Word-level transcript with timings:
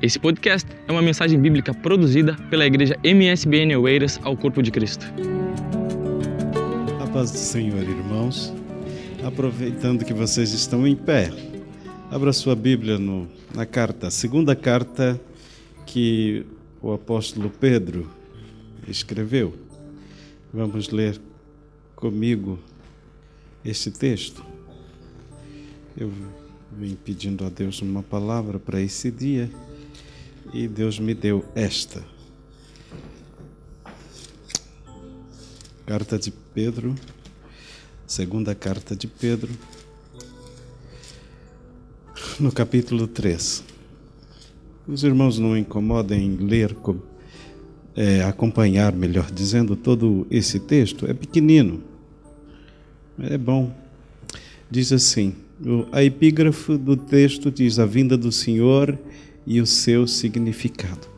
Esse 0.00 0.16
podcast 0.16 0.64
é 0.86 0.92
uma 0.92 1.02
mensagem 1.02 1.40
bíblica 1.40 1.74
produzida 1.74 2.36
pela 2.48 2.64
igreja 2.64 2.96
MSBN 3.02 3.76
Oeiras 3.78 4.20
ao 4.22 4.36
Corpo 4.36 4.62
de 4.62 4.70
Cristo. 4.70 5.04
A 7.02 7.06
paz 7.08 7.32
do 7.32 7.38
Senhor, 7.38 7.82
irmãos. 7.82 8.54
Aproveitando 9.24 10.04
que 10.04 10.14
vocês 10.14 10.52
estão 10.52 10.86
em 10.86 10.94
pé, 10.94 11.32
abra 12.12 12.32
sua 12.32 12.54
Bíblia 12.54 12.96
no, 12.96 13.26
na 13.52 13.66
carta, 13.66 14.08
segunda 14.08 14.54
carta 14.54 15.20
que 15.84 16.46
o 16.80 16.92
apóstolo 16.92 17.50
Pedro 17.50 18.08
escreveu. 18.86 19.52
Vamos 20.54 20.90
ler 20.90 21.20
comigo 21.96 22.56
este 23.64 23.90
texto. 23.90 24.46
Eu 25.96 26.12
vim 26.78 26.94
pedindo 26.94 27.44
a 27.44 27.48
Deus 27.48 27.82
uma 27.82 28.04
palavra 28.04 28.60
para 28.60 28.80
esse 28.80 29.10
dia 29.10 29.50
e 30.52 30.66
Deus 30.66 30.98
me 30.98 31.14
deu 31.14 31.44
esta. 31.54 32.02
Carta 35.86 36.18
de 36.18 36.30
Pedro, 36.30 36.94
segunda 38.06 38.54
carta 38.54 38.94
de 38.94 39.06
Pedro, 39.06 39.50
no 42.38 42.52
capítulo 42.52 43.06
3. 43.06 43.64
Os 44.86 45.02
irmãos 45.02 45.38
não 45.38 45.56
incomodem 45.56 46.26
em 46.26 46.36
ler, 46.36 46.76
é, 47.96 48.22
acompanhar, 48.22 48.92
melhor 48.92 49.30
dizendo, 49.30 49.76
todo 49.76 50.26
esse 50.30 50.60
texto. 50.60 51.06
É 51.06 51.14
pequenino, 51.14 51.82
é 53.18 53.36
bom. 53.36 53.74
Diz 54.70 54.92
assim: 54.92 55.34
a 55.90 56.02
epígrafe 56.02 56.76
do 56.76 56.96
texto 56.96 57.50
diz 57.50 57.78
a 57.78 57.86
vinda 57.86 58.16
do 58.16 58.30
Senhor 58.30 58.98
e 59.48 59.62
o 59.62 59.66
seu 59.66 60.06
significado. 60.06 61.08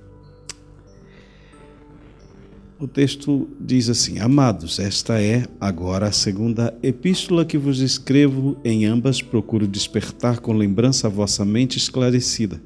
O 2.78 2.86
texto 2.86 3.46
diz 3.60 3.90
assim: 3.90 4.20
Amados, 4.20 4.78
esta 4.78 5.20
é 5.20 5.44
agora 5.60 6.06
a 6.06 6.12
segunda 6.12 6.72
epístola 6.82 7.44
que 7.44 7.58
vos 7.58 7.80
escrevo, 7.80 8.56
em 8.64 8.86
ambas 8.86 9.20
procuro 9.20 9.66
despertar 9.66 10.38
com 10.38 10.54
lembrança 10.54 11.08
a 11.08 11.10
vossa 11.10 11.44
mente 11.44 11.76
esclarecida, 11.76 12.62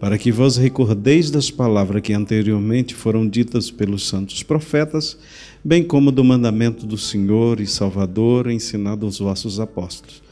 para 0.00 0.18
que 0.18 0.32
vos 0.32 0.56
recordeis 0.56 1.30
das 1.30 1.50
palavras 1.52 2.02
que 2.02 2.12
anteriormente 2.12 2.94
foram 2.94 3.28
ditas 3.28 3.70
pelos 3.70 4.08
santos 4.08 4.42
profetas, 4.42 5.16
bem 5.62 5.84
como 5.84 6.10
do 6.10 6.24
mandamento 6.24 6.84
do 6.84 6.98
Senhor 6.98 7.60
e 7.60 7.66
Salvador 7.66 8.50
ensinado 8.50 9.06
aos 9.06 9.18
vossos 9.18 9.60
apóstolos 9.60 10.23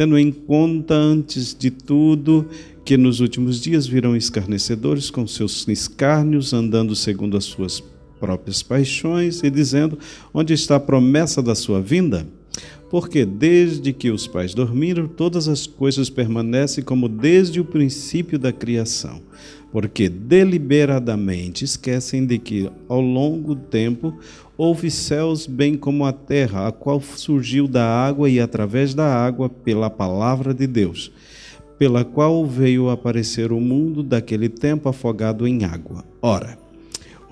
tendo 0.00 0.16
em 0.16 0.32
conta, 0.32 0.94
antes 0.94 1.54
de 1.54 1.70
tudo, 1.70 2.48
que 2.86 2.96
nos 2.96 3.20
últimos 3.20 3.60
dias 3.60 3.86
virão 3.86 4.16
escarnecedores 4.16 5.10
com 5.10 5.26
seus 5.26 5.68
escárnios, 5.68 6.54
andando 6.54 6.96
segundo 6.96 7.36
as 7.36 7.44
suas 7.44 7.84
próprias 8.18 8.62
paixões, 8.62 9.42
e 9.42 9.50
dizendo: 9.50 9.98
Onde 10.32 10.54
está 10.54 10.76
a 10.76 10.80
promessa 10.80 11.42
da 11.42 11.54
sua 11.54 11.82
vinda? 11.82 12.26
Porque 12.88 13.26
desde 13.26 13.92
que 13.92 14.10
os 14.10 14.26
pais 14.26 14.54
dormiram, 14.54 15.06
todas 15.06 15.48
as 15.48 15.66
coisas 15.66 16.08
permanecem 16.08 16.82
como 16.82 17.06
desde 17.06 17.60
o 17.60 17.64
princípio 17.66 18.38
da 18.38 18.54
criação. 18.54 19.20
Porque 19.70 20.08
deliberadamente 20.08 21.62
esquecem 21.62 22.24
de 22.24 22.38
que, 22.38 22.70
ao 22.88 23.02
longo 23.02 23.54
do 23.54 23.60
tempo, 23.60 24.18
houve 24.60 24.90
céus 24.90 25.46
bem 25.46 25.74
como 25.74 26.04
a 26.04 26.12
terra, 26.12 26.68
a 26.68 26.72
qual 26.72 27.00
surgiu 27.00 27.66
da 27.66 27.82
água 27.82 28.28
e 28.28 28.38
através 28.38 28.92
da 28.92 29.06
água 29.06 29.48
pela 29.48 29.88
palavra 29.88 30.52
de 30.52 30.66
Deus, 30.66 31.10
pela 31.78 32.04
qual 32.04 32.44
veio 32.44 32.90
aparecer 32.90 33.52
o 33.52 33.58
mundo 33.58 34.02
daquele 34.02 34.50
tempo 34.50 34.86
afogado 34.86 35.48
em 35.48 35.64
água. 35.64 36.04
Ora, 36.20 36.58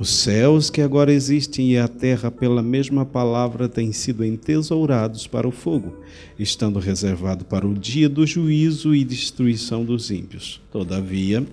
os 0.00 0.08
céus 0.08 0.70
que 0.70 0.80
agora 0.80 1.12
existem 1.12 1.72
e 1.72 1.76
a 1.76 1.86
terra, 1.86 2.30
pela 2.30 2.62
mesma 2.62 3.04
palavra, 3.04 3.68
têm 3.68 3.92
sido 3.92 4.24
entesourados 4.24 5.26
para 5.26 5.46
o 5.46 5.52
fogo, 5.52 5.96
estando 6.38 6.78
reservado 6.78 7.44
para 7.44 7.66
o 7.66 7.74
dia 7.74 8.08
do 8.08 8.26
juízo 8.26 8.94
e 8.94 9.04
destruição 9.04 9.84
dos 9.84 10.10
ímpios. 10.10 10.62
Todavia, 10.72 11.44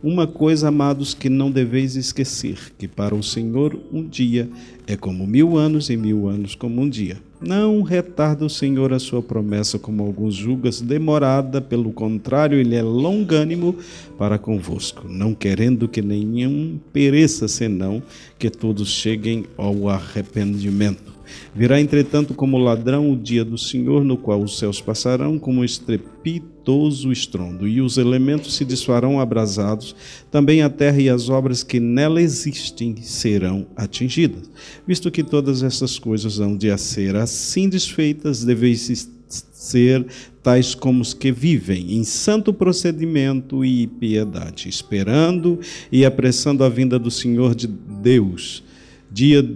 uma 0.00 0.28
coisa, 0.28 0.68
amados, 0.68 1.12
que 1.12 1.28
não 1.28 1.50
deveis 1.50 1.96
esquecer: 1.96 2.72
que 2.78 2.86
para 2.86 3.16
o 3.16 3.22
Senhor 3.22 3.76
um 3.92 4.06
dia 4.06 4.48
é 4.88 4.96
como 4.96 5.26
mil 5.26 5.58
anos, 5.58 5.90
e 5.90 5.96
mil 5.98 6.28
anos 6.28 6.54
como 6.54 6.80
um 6.80 6.88
dia. 6.88 7.18
Não 7.42 7.82
retarda 7.82 8.46
o 8.46 8.50
Senhor 8.50 8.90
a 8.92 8.98
sua 8.98 9.22
promessa, 9.22 9.78
como 9.78 10.02
alguns 10.02 10.34
julgas 10.34 10.80
demorada, 10.80 11.60
pelo 11.60 11.92
contrário, 11.92 12.58
ele 12.58 12.74
é 12.74 12.82
longânimo 12.82 13.76
para 14.16 14.38
convosco, 14.38 15.06
não 15.06 15.34
querendo 15.34 15.86
que 15.86 16.00
nenhum 16.00 16.80
pereça, 16.90 17.46
senão 17.46 18.02
que 18.38 18.48
todos 18.48 18.88
cheguem 18.88 19.44
ao 19.58 19.90
arrependimento. 19.90 21.17
Virá, 21.54 21.80
entretanto, 21.80 22.34
como 22.34 22.58
ladrão 22.58 23.10
o 23.10 23.16
dia 23.16 23.44
do 23.44 23.58
Senhor, 23.58 24.04
no 24.04 24.16
qual 24.16 24.42
os 24.42 24.58
céus 24.58 24.80
passarão 24.80 25.38
como 25.38 25.64
estrepitoso 25.64 27.10
estrondo, 27.10 27.66
e 27.66 27.80
os 27.80 27.96
elementos 27.96 28.54
se 28.54 28.64
desfarão 28.64 29.18
abrasados, 29.20 29.94
também 30.30 30.62
a 30.62 30.68
terra 30.68 31.00
e 31.00 31.08
as 31.08 31.28
obras 31.28 31.62
que 31.62 31.80
nela 31.80 32.20
existem 32.20 32.96
serão 33.02 33.66
atingidas. 33.76 34.50
Visto 34.86 35.10
que 35.10 35.22
todas 35.22 35.62
essas 35.62 35.98
coisas 35.98 36.40
hão 36.40 36.56
de 36.56 36.76
ser 36.78 37.16
assim 37.16 37.68
desfeitas, 37.68 38.44
deveis 38.44 39.08
ser 39.52 40.06
tais 40.42 40.74
como 40.74 41.02
os 41.02 41.12
que 41.12 41.30
vivem 41.30 41.94
em 41.96 42.04
santo 42.04 42.52
procedimento 42.52 43.64
e 43.64 43.86
piedade, 43.86 44.68
esperando 44.68 45.60
e 45.92 46.04
apressando 46.04 46.64
a 46.64 46.68
vinda 46.68 46.98
do 46.98 47.10
Senhor 47.10 47.54
de 47.54 47.66
Deus, 47.66 48.62
dia 49.10 49.46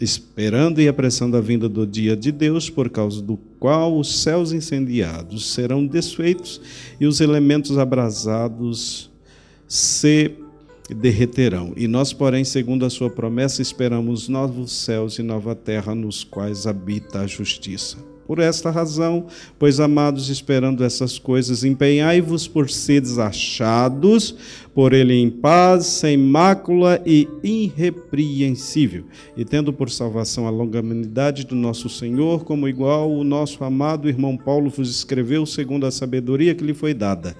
esperando 0.00 0.80
e 0.80 0.88
apressando 0.88 1.36
a 1.36 1.40
vinda 1.40 1.68
do 1.68 1.86
dia 1.86 2.16
de 2.16 2.32
Deus, 2.32 2.70
por 2.70 2.88
causa 2.88 3.20
do 3.20 3.36
qual 3.58 3.98
os 3.98 4.22
céus 4.22 4.52
incendiados 4.52 5.52
serão 5.52 5.86
desfeitos 5.86 6.60
e 6.98 7.06
os 7.06 7.20
elementos 7.20 7.76
abrasados 7.76 9.10
se 9.68 10.32
derreterão. 10.88 11.72
E 11.76 11.86
nós, 11.86 12.12
porém, 12.12 12.44
segundo 12.44 12.84
a 12.84 12.90
sua 12.90 13.10
promessa, 13.10 13.60
esperamos 13.60 14.28
novos 14.28 14.72
céus 14.72 15.18
e 15.18 15.22
nova 15.22 15.54
terra 15.54 15.94
nos 15.94 16.24
quais 16.24 16.66
habita 16.66 17.20
a 17.20 17.26
justiça. 17.26 17.98
Por 18.30 18.38
esta 18.38 18.70
razão, 18.70 19.26
pois 19.58 19.80
amados, 19.80 20.28
esperando 20.28 20.84
essas 20.84 21.18
coisas, 21.18 21.64
empenhai-vos 21.64 22.46
por 22.46 22.70
seres 22.70 23.18
achados 23.18 24.36
por 24.72 24.92
ele 24.92 25.14
em 25.14 25.28
paz, 25.28 25.86
sem 25.86 26.16
mácula 26.16 27.02
e 27.04 27.26
irrepreensível, 27.42 29.02
e 29.36 29.44
tendo 29.44 29.72
por 29.72 29.90
salvação 29.90 30.46
a 30.46 30.50
longanimidade 30.50 31.44
do 31.44 31.56
nosso 31.56 31.88
Senhor, 31.88 32.44
como 32.44 32.68
igual 32.68 33.10
o 33.10 33.24
nosso 33.24 33.64
amado 33.64 34.08
irmão 34.08 34.36
Paulo 34.36 34.70
vos 34.70 34.88
escreveu, 34.88 35.44
segundo 35.44 35.84
a 35.84 35.90
sabedoria 35.90 36.54
que 36.54 36.62
lhe 36.62 36.72
foi 36.72 36.94
dada 36.94 37.34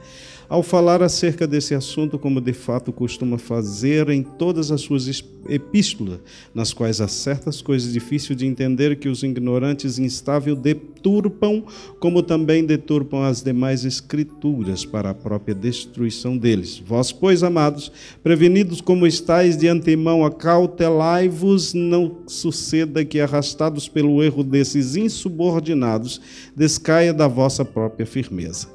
ao 0.50 0.64
falar 0.64 1.00
acerca 1.00 1.46
desse 1.46 1.76
assunto, 1.76 2.18
como 2.18 2.40
de 2.40 2.52
fato 2.52 2.92
costuma 2.92 3.38
fazer 3.38 4.10
em 4.10 4.20
todas 4.20 4.72
as 4.72 4.80
suas 4.80 5.22
epístolas, 5.48 6.18
nas 6.52 6.72
quais 6.72 7.00
há 7.00 7.06
certas 7.06 7.62
coisas 7.62 7.92
difíceis 7.92 8.36
de 8.36 8.46
entender 8.46 8.96
que 8.96 9.08
os 9.08 9.22
ignorantes 9.22 9.96
instáveis 9.96 10.58
deturpam, 10.58 11.62
como 12.00 12.20
também 12.20 12.64
deturpam 12.64 13.22
as 13.22 13.44
demais 13.44 13.84
escrituras 13.84 14.84
para 14.84 15.10
a 15.10 15.14
própria 15.14 15.54
destruição 15.54 16.36
deles. 16.36 16.82
Vós, 16.84 17.12
pois, 17.12 17.44
amados, 17.44 17.92
prevenidos 18.20 18.80
como 18.80 19.06
estáis 19.06 19.56
de 19.56 19.68
antemão, 19.68 20.24
acautelai-vos, 20.24 21.74
não 21.74 22.22
suceda 22.26 23.04
que, 23.04 23.20
arrastados 23.20 23.86
pelo 23.86 24.20
erro 24.20 24.42
desses 24.42 24.96
insubordinados, 24.96 26.20
descaia 26.56 27.14
da 27.14 27.28
vossa 27.28 27.64
própria 27.64 28.04
firmeza. 28.04 28.66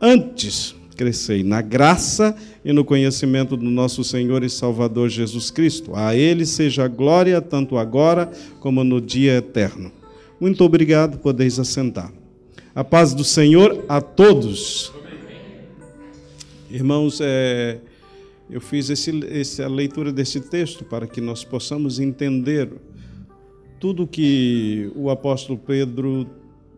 Antes, 0.00 0.79
crescei 1.00 1.42
na 1.42 1.62
graça 1.62 2.36
e 2.62 2.74
no 2.74 2.84
conhecimento 2.84 3.56
do 3.56 3.70
nosso 3.70 4.04
Senhor 4.04 4.44
e 4.44 4.50
Salvador 4.50 5.08
Jesus 5.08 5.50
Cristo. 5.50 5.92
A 5.94 6.14
Ele 6.14 6.44
seja 6.44 6.84
a 6.84 6.88
glória, 6.88 7.40
tanto 7.40 7.78
agora 7.78 8.30
como 8.60 8.84
no 8.84 9.00
dia 9.00 9.36
eterno. 9.38 9.90
Muito 10.38 10.62
obrigado, 10.62 11.16
podeis 11.16 11.58
assentar. 11.58 12.12
A 12.74 12.84
paz 12.84 13.14
do 13.14 13.24
Senhor 13.24 13.82
a 13.88 14.02
todos. 14.02 14.92
Irmãos, 16.70 17.18
é, 17.22 17.78
eu 18.50 18.60
fiz 18.60 18.90
esse, 18.90 19.26
essa 19.32 19.66
leitura 19.68 20.12
desse 20.12 20.38
texto 20.38 20.84
para 20.84 21.06
que 21.06 21.22
nós 21.22 21.42
possamos 21.44 21.98
entender 21.98 22.70
tudo 23.78 24.06
que 24.06 24.92
o 24.94 25.08
apóstolo 25.08 25.58
Pedro 25.58 26.26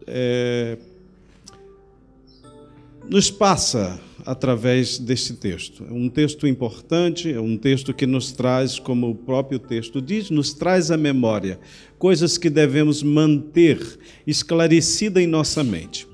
é, 0.06 0.78
nos 3.08 3.30
passa 3.30 4.00
através 4.24 4.98
deste 4.98 5.34
texto. 5.34 5.84
É 5.88 5.92
um 5.92 6.08
texto 6.08 6.46
importante, 6.46 7.32
é 7.32 7.40
um 7.40 7.56
texto 7.56 7.92
que 7.92 8.06
nos 8.06 8.32
traz, 8.32 8.78
como 8.78 9.10
o 9.10 9.14
próprio 9.14 9.58
texto 9.58 10.00
diz, 10.00 10.30
nos 10.30 10.54
traz 10.54 10.90
a 10.90 10.96
memória, 10.96 11.58
coisas 11.98 12.38
que 12.38 12.48
devemos 12.48 13.02
manter 13.02 13.98
esclarecida 14.26 15.20
em 15.20 15.26
nossa 15.26 15.64
mente. 15.64 16.06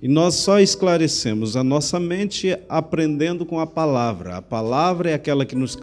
E 0.00 0.06
nós 0.06 0.34
só 0.34 0.60
esclarecemos 0.60 1.56
a 1.56 1.64
nossa 1.64 1.98
mente 1.98 2.56
aprendendo 2.68 3.44
com 3.44 3.58
a 3.58 3.66
palavra. 3.66 4.36
A 4.36 4.42
palavra 4.42 5.10
é 5.10 5.14
aquela 5.14 5.44
que 5.44 5.56
nos 5.56 5.76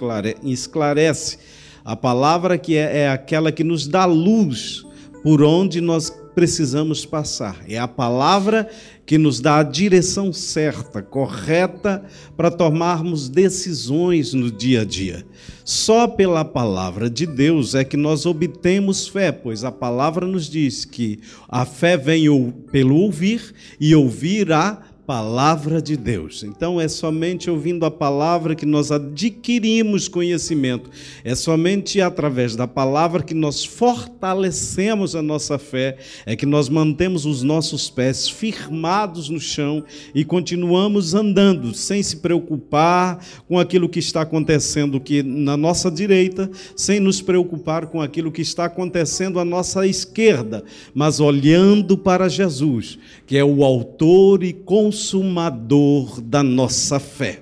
esclarece, 0.44 1.38
a 1.84 1.96
palavra 1.96 2.58
que 2.58 2.78
é, 2.78 3.00
é 3.00 3.10
aquela 3.10 3.52
que 3.52 3.64
nos 3.64 3.88
dá 3.88 4.06
luz 4.06 4.86
por 5.22 5.44
onde 5.44 5.82
nós 5.82 6.14
precisamos 6.36 7.06
passar. 7.06 7.64
É 7.68 7.80
a 7.80 7.88
palavra 7.88 8.70
que 9.06 9.18
nos 9.18 9.40
dá 9.40 9.60
a 9.60 9.64
direção 9.64 10.34
certa, 10.34 11.02
correta, 11.02 12.04
para 12.36 12.52
tomarmos 12.52 13.30
decisões 13.30 14.34
no 14.34 14.52
dia 14.52 14.82
a 14.82 14.86
dia. 14.86 15.26
Só 15.64 16.08
pela 16.08 16.44
palavra 16.44 17.10
de 17.10 17.26
Deus 17.26 17.74
é 17.74 17.84
que 17.84 17.96
nós 17.96 18.26
obtemos 18.26 19.08
fé, 19.08 19.32
pois 19.32 19.64
a 19.64 19.72
palavra 19.72 20.28
nos 20.28 20.50
diz 20.50 20.84
que 20.84 21.20
a 21.48 21.66
fé 21.66 21.96
vem 21.96 22.26
pelo 22.72 22.96
ouvir 22.98 23.54
e 23.80 23.96
ouvir 23.96 24.52
a 24.52 24.82
palavra 25.06 25.80
de 25.82 25.96
Deus. 25.96 26.44
Então 26.44 26.82
é 26.82 26.88
somente 26.88 27.50
ouvindo 27.50 27.86
a 27.86 27.92
palavra 27.92 28.56
que 28.56 28.66
nós 28.66 28.92
adquirimos 28.92 30.08
conhecimento. 30.08 30.90
É 31.24 31.36
somente 31.36 32.02
através 32.02 32.56
da 32.56 32.68
palavra 32.68 33.22
que 33.22 33.34
nós 33.34 33.64
fortalecemos 33.64 35.16
a 35.16 35.22
nossa 35.22 35.60
fé, 35.60 35.98
é 36.26 36.36
que 36.36 36.46
nós 36.46 36.70
mantemos 36.70 37.26
os 37.26 37.44
nossos 37.44 37.90
pés 37.90 38.28
firmados 38.28 39.30
no 39.30 39.40
chão 39.40 39.84
e 40.14 40.26
continuamos 40.26 41.14
andando 41.14 41.74
sem 41.74 42.02
se 42.02 42.18
preocupar 42.18 43.24
com 43.48 43.60
aquilo 43.60 43.88
que 43.88 44.00
está 44.00 44.22
acontecendo 44.22 45.00
que 45.00 45.22
na 45.22 45.56
nossa 45.56 45.92
direita, 45.92 46.50
sem 46.76 47.00
nos 47.00 47.22
preocupar 47.22 47.88
com 47.88 48.02
aquilo 48.02 48.32
que 48.32 48.42
está 48.42 48.66
acontecendo 48.66 49.40
à 49.40 49.46
nossa 49.46 49.86
esquerda, 49.86 50.64
mas 50.94 51.20
olhando 51.20 51.98
para 51.98 52.28
Jesus, 52.28 52.98
que 53.28 53.38
é 53.38 53.44
o 53.44 53.64
autor 53.64 54.44
e 54.44 54.52
consumador 54.52 54.95
consumador 54.96 56.22
da 56.22 56.42
nossa 56.42 57.02
fé. 57.02 57.42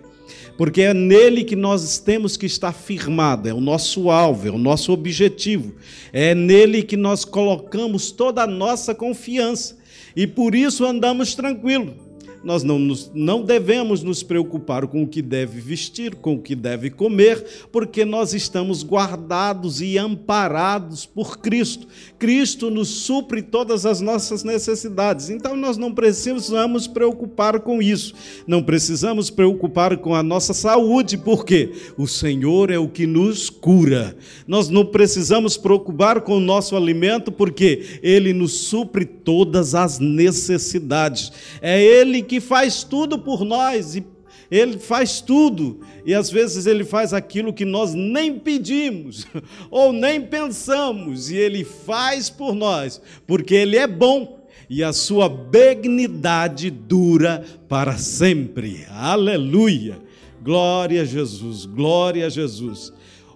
Porque 0.58 0.82
é 0.82 0.94
nele 0.94 1.44
que 1.44 1.56
nós 1.56 2.00
temos 2.00 2.36
que 2.36 2.48
estar 2.48 2.74
firmado, 2.74 3.48
é 3.48 3.54
o 3.54 3.62
nosso 3.62 4.10
alvo, 4.10 4.48
é 4.48 4.52
o 4.52 4.58
nosso 4.58 4.92
objetivo. 4.92 5.76
É 6.12 6.34
nele 6.34 6.82
que 6.82 6.98
nós 6.98 7.24
colocamos 7.24 8.12
toda 8.12 8.44
a 8.44 8.48
nossa 8.48 8.96
confiança. 8.96 9.78
E 10.16 10.26
por 10.26 10.54
isso 10.56 10.86
andamos 10.86 11.36
tranquilos 11.36 11.94
nós 12.44 12.64
não, 12.64 12.78
nos, 12.78 13.12
não 13.14 13.42
devemos 13.42 14.04
nos 14.04 14.22
preocupar 14.22 14.86
com 14.88 15.04
o 15.04 15.08
que 15.08 15.22
deve 15.22 15.62
vestir, 15.62 16.16
com 16.16 16.36
o 16.36 16.42
que 16.42 16.56
deve 16.56 16.90
comer, 16.90 17.68
porque 17.72 18.04
nós 18.04 18.34
estamos 18.34 18.84
guardados 18.84 19.82
e 19.82 19.98
amparados 19.98 21.06
por 21.06 21.40
Cristo. 21.40 21.88
Cristo 22.20 22.70
nos 22.70 22.90
supre 22.90 23.42
todas 23.42 23.86
as 23.86 24.02
nossas 24.02 24.44
necessidades. 24.44 25.30
Então 25.30 25.56
nós 25.56 25.78
não 25.78 25.94
precisamos 25.94 26.88
preocupar 26.88 27.62
com 27.62 27.82
isso. 27.82 28.14
Não 28.46 28.62
precisamos 28.62 29.30
preocupar 29.30 29.98
com 29.98 30.14
a 30.14 30.24
nossa 30.24 30.54
saúde, 30.54 31.18
porque 31.18 31.72
o 31.98 32.08
Senhor 32.08 32.70
é 32.70 32.78
o 32.78 32.88
que 32.88 33.08
nos 33.08 33.50
cura. 33.50 34.16
Nós 34.48 34.70
não 34.70 34.86
precisamos 34.86 35.58
preocupar 35.58 36.22
com 36.22 36.38
o 36.38 36.42
nosso 36.42 36.76
alimento, 36.76 37.32
porque 37.32 38.00
ele 38.02 38.34
nos 38.34 38.54
supre 38.54 39.06
todas 39.06 39.76
as 39.76 40.00
necessidades. 40.00 41.32
É 41.62 41.82
ele 41.82 42.22
que 42.22 42.33
que 42.34 42.42
faz 42.42 42.84
tudo 42.84 43.20
por 43.20 43.46
nós 43.46 43.96
e 43.96 44.04
ele 44.50 44.80
faz 44.80 45.22
tudo 45.22 45.82
e 46.04 46.16
às 46.16 46.32
vezes 46.32 46.66
ele 46.66 46.84
faz 46.84 47.14
aquilo 47.14 47.54
que 47.54 47.64
nós 47.64 47.94
nem 47.94 48.40
pedimos 48.40 49.28
ou 49.70 49.94
nem 49.94 50.20
pensamos 50.20 51.30
e 51.30 51.38
ele 51.38 51.64
faz 51.64 52.32
por 52.32 52.56
nós, 52.56 53.00
porque 53.28 53.54
ele 53.54 53.78
é 53.78 53.86
bom 53.86 54.48
e 54.68 54.84
a 54.84 54.92
sua 54.92 55.30
benignidade 55.30 56.72
dura 56.72 57.46
para 57.70 58.00
sempre. 58.00 58.84
Aleluia! 58.90 60.02
Glória 60.42 61.04
a 61.04 61.06
Jesus, 61.06 61.68
glória 61.68 62.26
a 62.26 62.30
Jesus. 62.30 62.92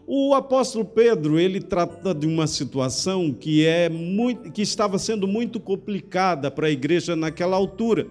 O 0.08 0.34
apóstolo 0.34 0.86
Pedro, 0.86 1.40
ele 1.40 1.62
trata 1.62 2.16
de 2.16 2.26
uma 2.26 2.48
situação 2.48 3.32
que 3.32 3.64
é 3.64 3.90
muito 3.90 4.52
que 4.52 4.64
estava 4.64 4.98
sendo 4.98 5.28
muito 5.28 5.60
complicada 5.60 6.50
para 6.50 6.66
a 6.66 6.72
igreja 6.72 7.16
naquela 7.16 7.56
altura 7.56 8.08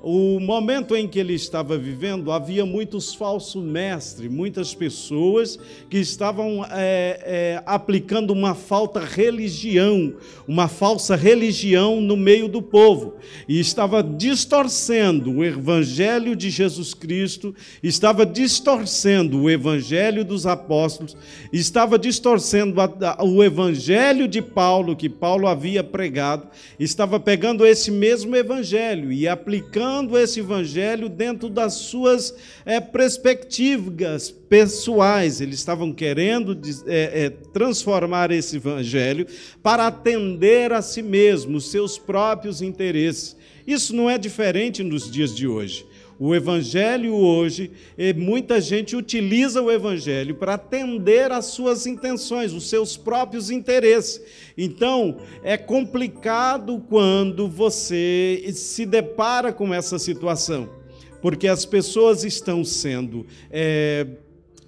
o 0.00 0.38
momento 0.38 0.94
em 0.94 1.08
que 1.08 1.18
ele 1.18 1.34
estava 1.34 1.76
vivendo, 1.76 2.30
havia 2.30 2.64
muitos 2.64 3.12
falsos 3.14 3.60
mestres, 3.60 4.30
muitas 4.30 4.72
pessoas 4.72 5.58
que 5.90 5.98
estavam 5.98 6.64
é, 6.70 7.20
é, 7.24 7.62
aplicando 7.66 8.32
uma 8.32 8.54
falta 8.54 9.00
religião, 9.00 10.14
uma 10.46 10.68
falsa 10.68 11.16
religião 11.16 12.00
no 12.00 12.16
meio 12.16 12.46
do 12.46 12.62
povo, 12.62 13.16
e 13.48 13.58
estava 13.58 14.00
distorcendo 14.00 15.32
o 15.32 15.44
evangelho 15.44 16.36
de 16.36 16.48
Jesus 16.48 16.94
Cristo, 16.94 17.52
estava 17.82 18.24
distorcendo 18.24 19.42
o 19.42 19.50
evangelho 19.50 20.24
dos 20.24 20.46
apóstolos, 20.46 21.16
estava 21.52 21.98
distorcendo 21.98 22.80
a, 22.80 23.16
a, 23.18 23.24
o 23.24 23.42
evangelho 23.42 24.28
de 24.28 24.40
Paulo, 24.40 24.94
que 24.94 25.08
Paulo 25.08 25.48
havia 25.48 25.82
pregado, 25.82 26.46
estava 26.78 27.18
pegando 27.18 27.66
esse 27.66 27.90
mesmo 27.90 28.36
evangelho 28.36 29.10
e 29.10 29.26
aplicando 29.26 29.87
aplicando 29.88 30.18
esse 30.18 30.40
evangelho 30.40 31.08
dentro 31.08 31.48
das 31.48 31.74
suas 31.74 32.34
é, 32.64 32.78
perspectivas 32.78 34.30
pessoais. 34.30 35.40
Eles 35.40 35.58
estavam 35.58 35.92
querendo 35.92 36.58
é, 36.86 37.24
é, 37.24 37.30
transformar 37.30 38.30
esse 38.30 38.56
evangelho 38.56 39.26
para 39.62 39.86
atender 39.86 40.72
a 40.72 40.82
si 40.82 41.00
mesmos, 41.02 41.70
seus 41.70 41.96
próprios 41.98 42.60
interesses. 42.60 43.34
Isso 43.66 43.94
não 43.94 44.08
é 44.08 44.18
diferente 44.18 44.82
nos 44.82 45.10
dias 45.10 45.34
de 45.34 45.46
hoje. 45.48 45.86
O 46.20 46.34
Evangelho 46.34 47.14
hoje, 47.14 47.70
muita 48.16 48.60
gente 48.60 48.96
utiliza 48.96 49.62
o 49.62 49.70
Evangelho 49.70 50.34
para 50.34 50.54
atender 50.54 51.30
às 51.30 51.46
suas 51.46 51.86
intenções, 51.86 52.52
os 52.52 52.68
seus 52.68 52.96
próprios 52.96 53.50
interesses. 53.50 54.20
Então, 54.56 55.18
é 55.44 55.56
complicado 55.56 56.82
quando 56.88 57.48
você 57.48 58.50
se 58.52 58.84
depara 58.84 59.52
com 59.52 59.72
essa 59.72 59.96
situação, 59.96 60.68
porque 61.22 61.46
as 61.46 61.64
pessoas 61.64 62.24
estão 62.24 62.64
sendo 62.64 63.24
é, 63.48 64.04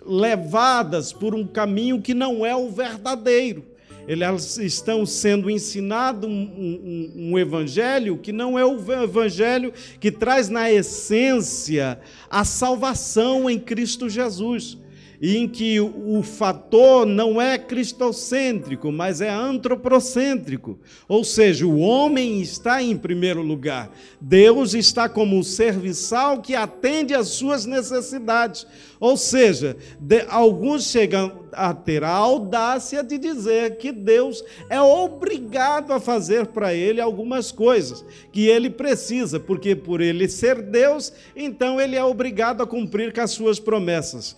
levadas 0.06 1.12
por 1.12 1.34
um 1.34 1.44
caminho 1.44 2.00
que 2.00 2.14
não 2.14 2.46
é 2.46 2.54
o 2.54 2.70
verdadeiro 2.70 3.70
elas 4.06 4.58
estão 4.58 5.04
sendo 5.06 5.50
ensinado 5.50 6.26
um, 6.26 6.30
um, 6.30 7.12
um, 7.16 7.38
evangelho 7.38 8.18
que 8.18 8.32
não 8.32 8.58
é 8.58 8.64
o 8.64 8.78
evangelho 9.02 9.72
que 9.98 10.10
traz 10.10 10.48
na 10.48 10.70
essência 10.70 12.00
a 12.28 12.44
salvação 12.44 13.48
em 13.48 13.58
Cristo 13.58 14.08
Jesus 14.08 14.78
e 15.20 15.36
em 15.36 15.46
que 15.46 15.78
o 15.78 16.22
fator 16.22 17.04
não 17.04 17.40
é 17.40 17.58
cristocêntrico, 17.58 18.90
mas 18.90 19.20
é 19.20 19.28
antropocêntrico. 19.28 20.78
Ou 21.06 21.22
seja, 21.22 21.66
o 21.66 21.78
homem 21.78 22.40
está 22.40 22.82
em 22.82 22.96
primeiro 22.96 23.42
lugar. 23.42 23.90
Deus 24.18 24.72
está 24.72 25.10
como 25.10 25.38
o 25.38 25.44
serviçal 25.44 26.40
que 26.40 26.54
atende 26.54 27.14
às 27.14 27.28
suas 27.28 27.66
necessidades. 27.66 28.66
Ou 28.98 29.14
seja, 29.14 29.76
de, 30.00 30.24
alguns 30.26 30.84
chegam 30.84 31.39
a 31.52 31.74
ter 31.74 32.04
a 32.04 32.10
audácia 32.10 33.02
de 33.02 33.18
dizer 33.18 33.76
que 33.76 33.92
Deus 33.92 34.44
é 34.68 34.80
obrigado 34.80 35.92
a 35.92 36.00
fazer 36.00 36.46
para 36.46 36.74
ele 36.74 37.00
algumas 37.00 37.52
coisas 37.52 38.04
que 38.32 38.46
ele 38.46 38.70
precisa, 38.70 39.38
porque 39.38 39.74
por 39.74 40.00
ele 40.00 40.28
ser 40.28 40.62
Deus, 40.62 41.12
então 41.34 41.80
ele 41.80 41.96
é 41.96 42.04
obrigado 42.04 42.62
a 42.62 42.66
cumprir 42.66 43.12
com 43.12 43.20
as 43.20 43.30
suas 43.30 43.58
promessas. 43.58 44.36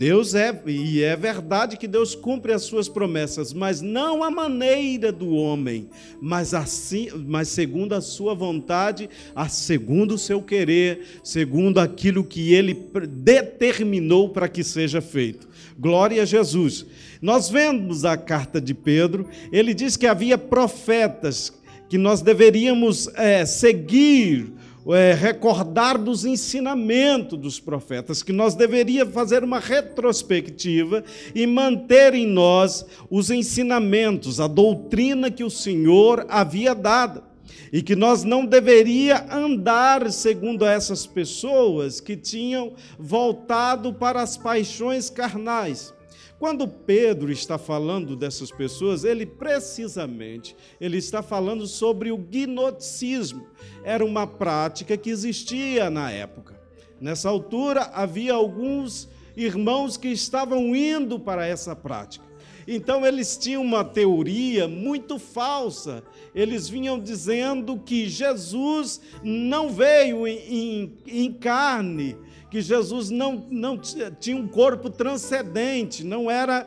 Deus 0.00 0.34
é, 0.34 0.58
e 0.66 1.02
é 1.02 1.14
verdade 1.14 1.76
que 1.76 1.86
Deus 1.86 2.14
cumpre 2.14 2.54
as 2.54 2.62
suas 2.62 2.88
promessas, 2.88 3.52
mas 3.52 3.82
não 3.82 4.24
a 4.24 4.30
maneira 4.30 5.12
do 5.12 5.28
homem, 5.34 5.90
mas 6.22 6.54
assim, 6.54 7.08
mas 7.26 7.48
segundo 7.48 7.92
a 7.92 8.00
sua 8.00 8.34
vontade, 8.34 9.10
a 9.36 9.46
segundo 9.46 10.14
o 10.14 10.18
seu 10.18 10.40
querer, 10.40 11.20
segundo 11.22 11.78
aquilo 11.78 12.24
que 12.24 12.54
ele 12.54 12.88
determinou 13.10 14.30
para 14.30 14.48
que 14.48 14.64
seja 14.64 15.02
feito. 15.02 15.49
Glória 15.80 16.22
a 16.22 16.26
Jesus. 16.26 16.84
Nós 17.22 17.48
vemos 17.48 18.04
a 18.04 18.14
carta 18.14 18.60
de 18.60 18.74
Pedro, 18.74 19.26
ele 19.50 19.72
diz 19.72 19.96
que 19.96 20.06
havia 20.06 20.36
profetas 20.36 21.50
que 21.88 21.96
nós 21.96 22.20
deveríamos 22.20 23.08
é, 23.14 23.46
seguir 23.46 24.52
é, 24.88 25.14
recordar 25.14 25.96
dos 25.96 26.26
ensinamentos 26.26 27.38
dos 27.38 27.58
profetas, 27.58 28.22
que 28.22 28.30
nós 28.32 28.54
deveríamos 28.54 29.14
fazer 29.14 29.42
uma 29.42 29.58
retrospectiva 29.58 31.02
e 31.34 31.46
manter 31.46 32.14
em 32.14 32.26
nós 32.26 32.84
os 33.08 33.30
ensinamentos, 33.30 34.38
a 34.38 34.46
doutrina 34.46 35.30
que 35.30 35.42
o 35.42 35.50
Senhor 35.50 36.26
havia 36.28 36.74
dado. 36.74 37.29
E 37.72 37.82
que 37.82 37.94
nós 37.94 38.24
não 38.24 38.44
deveria 38.44 39.26
andar 39.32 40.10
segundo 40.10 40.64
essas 40.64 41.06
pessoas 41.06 42.00
que 42.00 42.16
tinham 42.16 42.74
voltado 42.98 43.92
para 43.94 44.22
as 44.22 44.36
paixões 44.36 45.08
carnais 45.10 45.94
Quando 46.40 46.66
Pedro 46.66 47.30
está 47.30 47.58
falando 47.58 48.16
dessas 48.16 48.50
pessoas, 48.50 49.04
ele 49.04 49.26
precisamente 49.26 50.56
ele 50.80 50.96
está 50.96 51.22
falando 51.22 51.66
sobre 51.66 52.10
o 52.10 52.16
gnosticismo. 52.16 53.46
Era 53.84 54.02
uma 54.02 54.26
prática 54.26 54.96
que 54.96 55.10
existia 55.10 55.90
na 55.90 56.10
época. 56.10 56.58
Nessa 56.98 57.28
altura 57.28 57.90
havia 57.92 58.32
alguns 58.32 59.06
irmãos 59.36 59.98
que 59.98 60.08
estavam 60.08 60.74
indo 60.74 61.20
para 61.20 61.46
essa 61.46 61.76
prática. 61.76 62.24
Então 62.66 63.04
eles 63.04 63.36
tinham 63.36 63.62
uma 63.62 63.84
teoria 63.84 64.66
muito 64.66 65.18
falsa. 65.18 66.02
Eles 66.34 66.68
vinham 66.68 66.98
dizendo 66.98 67.78
que 67.78 68.08
Jesus 68.08 69.00
não 69.22 69.70
veio 69.70 70.26
em, 70.26 70.38
em, 70.38 70.92
em 71.06 71.32
carne, 71.32 72.16
que 72.50 72.60
Jesus 72.60 73.10
não, 73.10 73.46
não 73.50 73.78
tinha 73.78 74.36
um 74.36 74.46
corpo 74.46 74.90
transcendente, 74.90 76.04
não 76.04 76.30
era, 76.30 76.66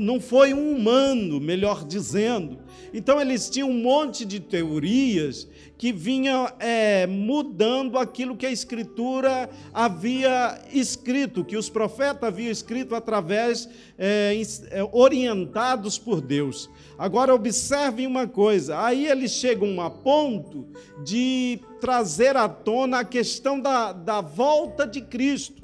não 0.00 0.20
foi 0.20 0.54
um 0.54 0.72
humano, 0.72 1.40
melhor 1.40 1.84
dizendo. 1.84 2.58
Então 2.96 3.20
eles 3.20 3.50
tinham 3.50 3.68
um 3.68 3.82
monte 3.82 4.24
de 4.24 4.40
teorias 4.40 5.46
que 5.76 5.92
vinham 5.92 6.50
é, 6.58 7.06
mudando 7.06 7.98
aquilo 7.98 8.34
que 8.34 8.46
a 8.46 8.50
Escritura 8.50 9.50
havia 9.70 10.58
escrito, 10.72 11.44
que 11.44 11.58
os 11.58 11.68
profetas 11.68 12.26
haviam 12.26 12.50
escrito 12.50 12.94
através 12.94 13.68
é, 13.98 14.40
é, 14.70 14.82
orientados 14.92 15.98
por 15.98 16.22
Deus. 16.22 16.70
Agora 16.96 17.34
observem 17.34 18.06
uma 18.06 18.26
coisa: 18.26 18.82
aí 18.82 19.06
eles 19.06 19.32
chegam 19.32 19.78
a 19.82 19.90
ponto 19.90 20.66
de 21.04 21.60
trazer 21.78 22.34
à 22.34 22.48
tona 22.48 23.00
a 23.00 23.04
questão 23.04 23.60
da, 23.60 23.92
da 23.92 24.22
volta 24.22 24.86
de 24.86 25.02
Cristo. 25.02 25.62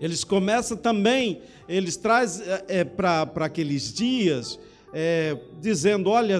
Eles 0.00 0.24
começam 0.24 0.74
também, 0.74 1.42
eles 1.68 1.98
trazem 1.98 2.46
é, 2.46 2.64
é 2.80 2.84
para 2.84 3.44
aqueles 3.44 3.92
dias, 3.92 4.58
é, 4.92 5.36
dizendo: 5.60 6.10
olha, 6.10 6.38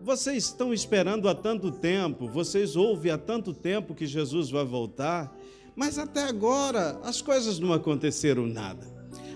vocês 0.00 0.44
estão 0.44 0.72
esperando 0.72 1.28
há 1.28 1.34
tanto 1.34 1.70
tempo, 1.70 2.26
vocês 2.26 2.76
ouvem 2.76 3.12
há 3.12 3.18
tanto 3.18 3.52
tempo 3.52 3.94
que 3.94 4.06
Jesus 4.06 4.50
vai 4.50 4.64
voltar, 4.64 5.36
mas 5.76 5.98
até 5.98 6.24
agora 6.24 6.98
as 7.04 7.20
coisas 7.20 7.58
não 7.58 7.72
aconteceram 7.72 8.46
nada. 8.46 8.86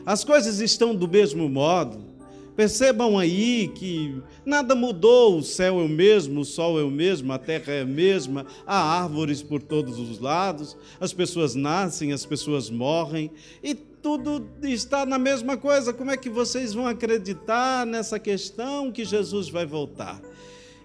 As 0.07 0.25
coisas 0.25 0.61
estão 0.61 0.95
do 0.95 1.09
mesmo 1.09 1.49
modo. 1.49 2.15
Percebam 2.57 3.19
aí 3.19 3.67
que 3.75 4.23
nada 4.47 4.77
mudou, 4.77 5.39
o 5.39 5.43
céu 5.43 5.81
é 5.81 5.83
o 5.83 5.89
mesmo, 5.89 6.43
o 6.43 6.45
sol 6.45 6.79
é 6.79 6.85
o 6.85 6.91
mesmo, 6.91 7.33
a 7.33 7.39
terra 7.39 7.73
é 7.73 7.81
a 7.81 7.87
mesma, 7.87 8.47
há 8.65 8.77
árvores 9.03 9.43
por 9.43 9.61
todos 9.61 9.99
os 9.99 10.21
lados, 10.21 10.77
as 11.01 11.13
pessoas 11.13 11.57
nascem, 11.57 12.13
as 12.13 12.25
pessoas 12.25 12.71
morrem 12.71 13.29
e 13.61 13.77
tudo 14.05 14.47
está 14.63 15.07
na 15.07 15.19
mesma 15.19 15.57
coisa. 15.57 15.91
Como 15.91 16.11
é 16.11 16.17
que 16.19 16.29
vocês 16.29 16.75
vão 16.75 16.87
acreditar 16.87 17.87
nessa 17.87 18.19
questão 18.19 18.93
que 18.93 19.03
Jesus 19.03 19.49
vai 19.49 19.65
voltar? 19.65 20.21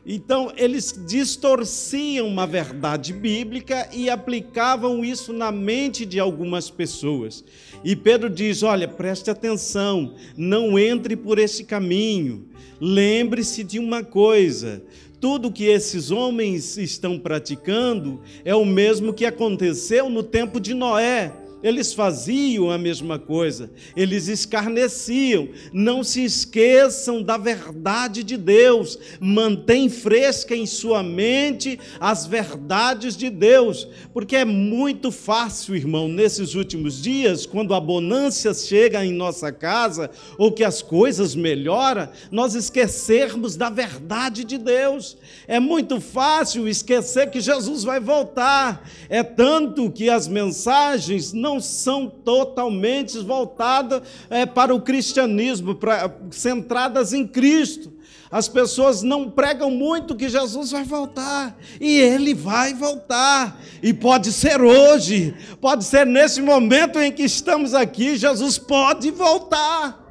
Então, 0.06 0.54
eles 0.56 0.98
distorciam 1.06 2.26
uma 2.26 2.48
verdade 2.48 3.12
bíblica 3.12 3.90
e 3.92 4.10
aplicavam 4.10 5.04
isso 5.04 5.34
na 5.34 5.52
mente 5.52 6.06
de 6.06 6.18
algumas 6.18 6.70
pessoas. 6.70 7.44
E 7.84 7.94
Pedro 7.94 8.30
diz: 8.30 8.64
Olha, 8.64 8.88
preste 8.88 9.30
atenção, 9.30 10.16
não 10.38 10.80
entre 10.80 11.18
por 11.18 11.38
esse 11.38 11.66
caminho. 11.66 12.48
Lembre-se 12.80 13.66
de 13.66 13.80
uma 13.80 14.02
coisa: 14.02 14.82
tudo 15.20 15.52
que 15.52 15.66
esses 15.66 16.10
homens 16.10 16.78
estão 16.78 17.20
praticando 17.20 18.22
é 18.46 18.56
o 18.56 18.64
mesmo 18.64 19.14
que 19.14 19.26
aconteceu 19.26 20.10
no 20.10 20.24
tempo 20.24 20.58
de 20.58 20.74
Noé. 20.74 21.34
Eles 21.62 21.94
faziam 21.94 22.72
a 22.72 22.78
mesma 22.78 23.20
coisa, 23.20 23.70
eles 23.96 24.28
escarneciam. 24.28 25.50
Não 25.74 26.04
se 26.04 26.24
esqueçam 26.24 27.22
da 27.22 27.38
verdade 27.38 28.24
de 28.24 28.38
Deus, 28.38 28.98
mantém 29.20 29.90
fresca 29.90 30.56
em 30.56 30.66
sua 30.66 31.04
mente 31.04 31.80
as 32.00 32.26
verdades 32.26 33.18
de 33.18 33.30
Deus, 33.30 33.88
porque 34.14 34.36
é 34.36 34.46
muito 34.46 35.12
fácil, 35.12 35.76
irmão, 35.76 36.08
nesses 36.08 36.56
últimos 36.56 37.02
dias, 37.02 37.46
quando 37.46 37.74
a 37.74 37.80
bonância 37.80 38.54
chega 38.54 39.04
em 39.04 39.12
nossa 39.12 39.52
casa 39.52 40.10
ou 40.38 40.52
que 40.52 40.64
as 40.64 40.82
coisas 40.82 41.36
melhoram, 41.36 42.10
nós 42.32 42.56
esquecermos 42.56 43.56
da 43.56 43.70
verdade 43.70 44.44
de 44.44 44.58
Deus. 44.58 45.18
É 45.48 45.60
muito 45.60 46.00
fácil 46.00 46.68
esquecer 46.68 47.30
que 47.30 47.42
Jesus 47.42 47.84
vai 47.84 48.00
voltar. 48.00 48.88
É 49.10 49.24
tanto 49.24 49.92
que 49.92 50.10
as 50.10 50.28
mensagens 50.28 51.34
não 51.34 51.49
não 51.50 51.60
são 51.60 52.08
totalmente 52.08 53.18
voltadas 53.20 54.04
é, 54.30 54.46
para 54.46 54.74
o 54.74 54.82
cristianismo, 54.82 55.74
pra, 55.74 56.12
centradas 56.30 57.12
em 57.12 57.26
Cristo. 57.26 57.92
As 58.32 58.48
pessoas 58.48 59.02
não 59.02 59.32
pregam 59.32 59.72
muito 59.72 60.16
que 60.16 60.30
Jesus 60.30 60.70
vai 60.70 60.84
voltar, 60.84 61.58
e 61.82 61.98
ele 61.98 62.36
vai 62.36 62.76
voltar, 62.76 63.60
e 63.82 63.92
pode 63.92 64.32
ser 64.32 64.62
hoje, 64.62 65.34
pode 65.60 65.84
ser 65.84 66.06
nesse 66.06 66.40
momento 66.40 67.00
em 67.00 67.12
que 67.12 67.24
estamos 67.24 67.74
aqui, 67.74 68.16
Jesus 68.16 68.60
pode 68.60 69.10
voltar. 69.10 70.09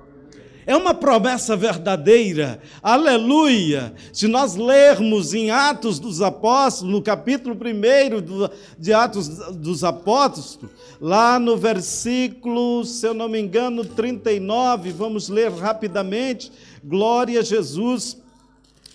É 0.69 0.77
uma 0.77 0.93
promessa 0.93 1.57
verdadeira, 1.57 2.61
aleluia. 2.83 3.95
Se 4.13 4.29
nós 4.29 4.55
lermos 4.55 5.33
em 5.33 5.51
Atos 5.51 5.99
dos 5.99 6.21
Apóstolos, 6.21 6.93
no 6.93 7.01
capítulo 7.01 7.57
1 7.57 8.79
de 8.79 8.93
Atos 8.93 9.29
dos 9.57 9.83
Apóstolos, 9.83 10.71
lá 11.01 11.39
no 11.39 11.57
versículo, 11.57 12.85
se 12.85 13.07
eu 13.07 13.15
não 13.15 13.31
me 13.31 13.41
engano, 13.41 13.83
39, 13.83 14.93
vamos 14.93 15.31
ler 15.31 15.51
rapidamente. 15.51 16.53
Glória 16.85 17.41
a 17.41 17.43
Jesus, 17.43 18.19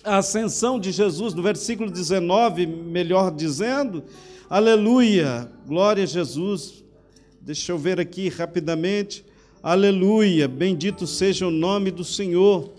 a 0.04 0.18
ascensão 0.18 0.78
de 0.78 0.92
Jesus, 0.92 1.34
no 1.34 1.42
versículo 1.42 1.90
19, 1.90 2.66
melhor 2.66 3.32
dizendo, 3.32 4.04
aleluia, 4.48 5.50
glória 5.66 6.04
a 6.04 6.06
Jesus. 6.06 6.84
Deixa 7.40 7.72
eu 7.72 7.78
ver 7.78 7.98
aqui 7.98 8.28
rapidamente. 8.28 9.23
Aleluia, 9.64 10.46
bendito 10.46 11.06
seja 11.06 11.46
o 11.46 11.50
nome 11.50 11.90
do 11.90 12.04
Senhor. 12.04 12.70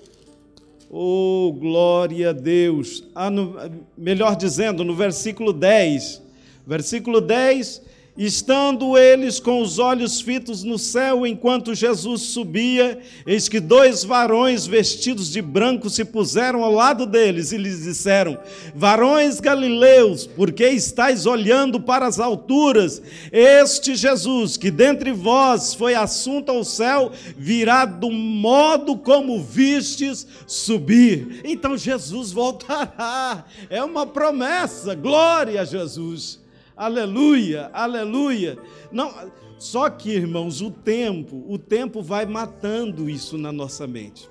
Oh, 0.88 1.51
glória 1.60 2.30
a 2.30 2.32
Deus. 2.32 3.04
Ah, 3.15 3.32
no, 3.32 3.56
melhor 3.98 4.36
dizendo, 4.36 4.84
no 4.84 4.94
versículo 4.94 5.51
10. 5.51 6.22
Versículo 6.63 7.22
10 7.22 7.82
Estando 8.17 8.98
eles 8.98 9.41
com 9.41 9.62
os 9.62 9.77
olhos 9.77 10.22
fitos 10.22 10.63
no 10.63 10.79
céu 10.79 11.27
enquanto 11.27 11.75
Jesus 11.75 12.22
subia, 12.22 12.98
eis 13.27 13.50
que 13.50 13.60
dois 13.60 14.05
varões 14.05 14.65
vestidos 14.65 15.29
de 15.29 15.41
branco 15.41 15.89
se 15.89 16.05
puseram 16.05 16.63
ao 16.63 16.72
lado 16.72 17.05
deles 17.05 17.51
e 17.51 17.57
lhes 17.57 17.84
disseram: 17.84 18.38
Varões 18.74 19.41
galileus, 19.41 20.25
por 20.25 20.53
que 20.53 20.65
estáis 20.65 21.25
olhando 21.25 21.77
para 21.81 22.07
as 22.07 22.17
alturas? 22.17 23.01
Este 23.34 23.95
Jesus, 23.95 24.55
que 24.55 24.72
dentre 24.72 25.12
vós 25.12 25.74
foi 25.74 25.93
assunto 25.93 26.50
ao 26.50 26.63
céu, 26.63 27.12
virá 27.38 27.84
do 27.84 28.10
modo 28.10 28.95
como 28.95 29.43
vistes 29.43 30.25
subir. 30.48 31.41
Então 31.43 31.75
Jesus 31.75 32.31
voltará. 32.31 33.43
É 33.69 33.84
uma 33.84 34.07
promessa. 34.07 34.95
Glória 34.95 35.62
a 35.62 35.65
Jesus. 35.65 36.44
Aleluia, 36.75 37.70
aleluia. 37.74 38.58
Não, 38.91 39.13
só 39.58 39.89
que, 39.89 40.12
irmãos, 40.12 40.62
o 40.62 40.70
tempo, 40.70 41.46
o 41.48 41.58
tempo 41.58 42.01
vai 42.01 42.25
matando 42.25 43.10
isso 43.10 43.38
na 43.38 43.51
nossa 43.51 43.88
mente. 43.88 44.29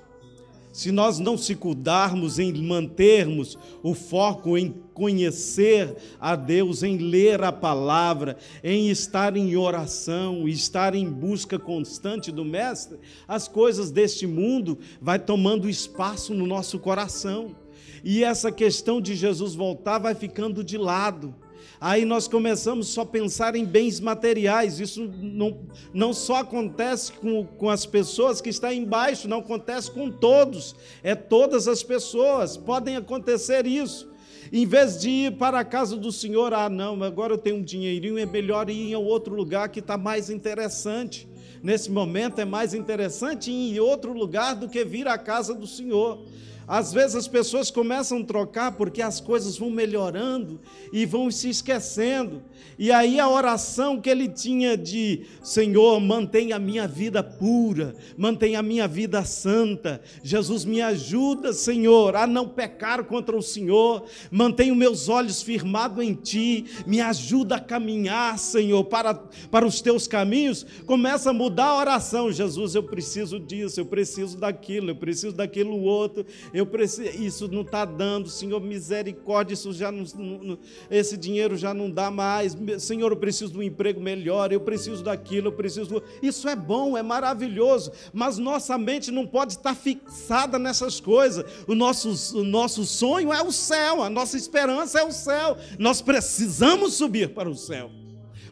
Se 0.71 0.91
nós 0.91 1.19
não 1.19 1.37
se 1.37 1.55
cuidarmos 1.55 2.37
em 2.37 2.51
mantermos 2.61 3.57
o 3.81 3.93
foco 3.93 4.57
em 4.57 4.75
conhecer 4.93 5.95
a 6.19 6.35
Deus, 6.35 6.83
em 6.83 6.97
ler 6.97 7.41
a 7.43 7.51
palavra, 7.51 8.35
em 8.61 8.89
estar 8.89 9.37
em 9.37 9.55
oração, 9.55 10.49
estar 10.49 10.93
em 10.93 11.09
busca 11.09 11.57
constante 11.57 12.29
do 12.29 12.43
mestre, 12.43 12.99
as 13.25 13.47
coisas 13.47 13.89
deste 13.89 14.27
mundo 14.27 14.77
vai 15.01 15.17
tomando 15.17 15.69
espaço 15.69 16.33
no 16.33 16.45
nosso 16.45 16.77
coração. 16.77 17.55
E 18.03 18.23
essa 18.23 18.51
questão 18.51 18.99
de 18.99 19.15
Jesus 19.15 19.55
voltar 19.55 19.97
vai 19.97 20.13
ficando 20.13 20.61
de 20.61 20.77
lado. 20.77 21.33
Aí 21.79 22.05
nós 22.05 22.27
começamos 22.27 22.87
só 22.87 23.01
a 23.01 23.05
pensar 23.05 23.55
em 23.55 23.65
bens 23.65 23.99
materiais. 23.99 24.79
Isso 24.79 25.11
não, 25.21 25.59
não 25.93 26.13
só 26.13 26.37
acontece 26.37 27.11
com, 27.11 27.45
com 27.45 27.69
as 27.69 27.85
pessoas 27.85 28.41
que 28.41 28.49
estão 28.49 28.71
embaixo, 28.71 29.27
não 29.27 29.39
acontece 29.39 29.91
com 29.91 30.09
todos. 30.09 30.75
É 31.03 31.15
todas 31.15 31.67
as 31.67 31.83
pessoas. 31.83 32.57
Podem 32.57 32.95
acontecer 32.95 33.67
isso. 33.67 34.09
Em 34.51 34.65
vez 34.65 34.99
de 34.99 35.09
ir 35.09 35.37
para 35.37 35.59
a 35.59 35.65
casa 35.65 35.97
do 35.97 36.11
Senhor, 36.11 36.53
ah, 36.53 36.69
não, 36.69 37.01
agora 37.03 37.33
eu 37.33 37.37
tenho 37.37 37.57
um 37.57 37.63
dinheirinho, 37.63 38.17
é 38.17 38.25
melhor 38.25 38.69
ir 38.69 38.91
em 38.91 38.95
outro 38.95 39.33
lugar 39.33 39.69
que 39.69 39.79
está 39.79 39.97
mais 39.97 40.29
interessante. 40.29 41.27
Nesse 41.63 41.89
momento 41.89 42.39
é 42.39 42.45
mais 42.45 42.73
interessante 42.73 43.49
ir 43.49 43.75
em 43.75 43.79
outro 43.79 44.13
lugar 44.13 44.55
do 44.55 44.69
que 44.69 44.85
vir 44.85 45.07
à 45.07 45.17
casa 45.17 45.53
do 45.53 45.65
Senhor. 45.65 46.23
Às 46.67 46.91
vezes 46.91 47.15
as 47.15 47.27
pessoas 47.27 47.69
começam 47.69 48.19
a 48.19 48.23
trocar 48.23 48.71
porque 48.71 49.01
as 49.01 49.21
coisas 49.21 49.57
vão 49.57 49.69
melhorando 49.69 50.59
e 50.91 51.05
vão 51.05 51.29
se 51.29 51.49
esquecendo. 51.49 52.41
E 52.77 52.91
aí 52.91 53.19
a 53.19 53.29
oração 53.29 54.01
que 54.01 54.09
ele 54.09 54.27
tinha 54.27 54.75
de 54.75 55.25
Senhor, 55.43 55.99
mantenha 55.99 56.55
a 56.55 56.59
minha 56.59 56.87
vida 56.87 57.21
pura, 57.21 57.95
mantenha 58.17 58.59
a 58.59 58.63
minha 58.63 58.87
vida 58.87 59.23
santa. 59.23 60.01
Jesus 60.23 60.65
me 60.65 60.81
ajuda, 60.81 61.53
Senhor, 61.53 62.15
a 62.15 62.25
não 62.25 62.47
pecar 62.47 63.03
contra 63.03 63.37
o 63.37 63.41
Senhor. 63.41 64.05
Mantenha 64.31 64.73
os 64.73 64.79
meus 64.79 65.07
olhos 65.07 65.43
firmados 65.43 66.03
em 66.03 66.13
ti. 66.13 66.65
Me 66.87 66.99
ajuda 66.99 67.57
a 67.57 67.59
caminhar, 67.59 68.39
Senhor, 68.39 68.83
para, 68.85 69.13
para 69.51 69.67
os 69.67 69.81
teus 69.81 70.07
caminhos. 70.07 70.65
Começa 70.85 71.29
a 71.29 71.33
mudar 71.33 71.65
a 71.65 71.77
oração. 71.77 72.31
Jesus, 72.31 72.73
eu 72.73 72.83
preciso 72.83 73.39
disso, 73.39 73.79
eu 73.79 73.85
preciso 73.85 74.37
daquilo, 74.37 74.89
eu 74.89 74.95
preciso 74.95 75.35
daquilo 75.35 75.79
outro 75.83 76.25
eu 76.55 76.65
preciso, 76.65 77.09
isso 77.21 77.49
não 77.49 77.63
está 77.63 77.83
dando, 77.83 78.29
Senhor, 78.29 78.61
misericórdia, 78.61 79.53
isso 79.53 79.73
já 79.73 79.91
não, 79.91 80.05
não, 80.15 80.57
esse 80.89 81.17
dinheiro 81.17 81.57
já 81.57 81.73
não 81.73 81.91
dá 81.91 82.09
mais, 82.09 82.55
Senhor, 82.79 83.11
eu 83.11 83.17
preciso 83.17 83.51
de 83.51 83.59
um 83.59 83.61
emprego 83.61 83.99
melhor, 83.99 84.53
eu 84.53 84.61
preciso 84.61 85.03
daquilo, 85.03 85.49
eu 85.49 85.51
preciso. 85.51 86.01
Isso 86.23 86.47
é 86.47 86.55
bom, 86.55 86.97
é 86.97 87.03
maravilhoso, 87.03 87.91
mas 88.13 88.37
nossa 88.37 88.77
mente 88.77 89.11
não 89.11 89.27
pode 89.27 89.51
estar 89.51 89.75
fixada 89.75 90.57
nessas 90.57 91.01
coisas. 91.01 91.43
O 91.67 91.75
nosso, 91.75 92.37
o 92.37 92.43
nosso 92.45 92.85
sonho 92.85 93.33
é 93.33 93.41
o 93.41 93.51
céu, 93.51 94.01
a 94.01 94.09
nossa 94.09 94.37
esperança 94.37 95.01
é 95.01 95.03
o 95.03 95.11
céu. 95.11 95.57
Nós 95.77 96.01
precisamos 96.01 96.93
subir 96.93 97.33
para 97.33 97.49
o 97.49 97.55
céu, 97.55 97.91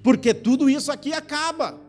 porque 0.03 0.33
tudo 0.33 0.69
isso 0.69 0.91
aqui 0.91 1.13
acaba. 1.13 1.82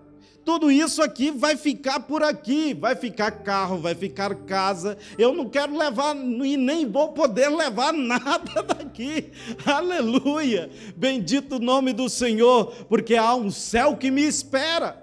Tudo 0.45 0.71
isso 0.71 1.03
aqui 1.03 1.31
vai 1.31 1.57
ficar 1.57 2.01
por 2.01 2.23
aqui, 2.23 2.75
vai 2.75 2.95
ficar 2.95 3.31
carro, 3.31 3.79
vai 3.79 3.95
ficar 3.95 4.35
casa. 4.35 4.99
Eu 5.19 5.35
não 5.35 5.49
quero 5.49 5.77
levar 5.77 6.15
e 6.15 6.57
nem 6.57 6.87
vou 6.87 7.13
poder 7.13 7.49
levar 7.49 7.93
nada 7.95 8.63
daqui. 8.63 9.31
Aleluia! 9.65 10.71
Bendito 10.95 11.57
o 11.57 11.59
nome 11.59 11.95
do 11.95 12.11
Senhor, 12.11 12.67
porque 12.89 13.17
há 13.17 13.35
um 13.35 13.51
céu 13.51 13.97
que 13.97 14.11
me 14.11 14.23
espera. 14.23 15.03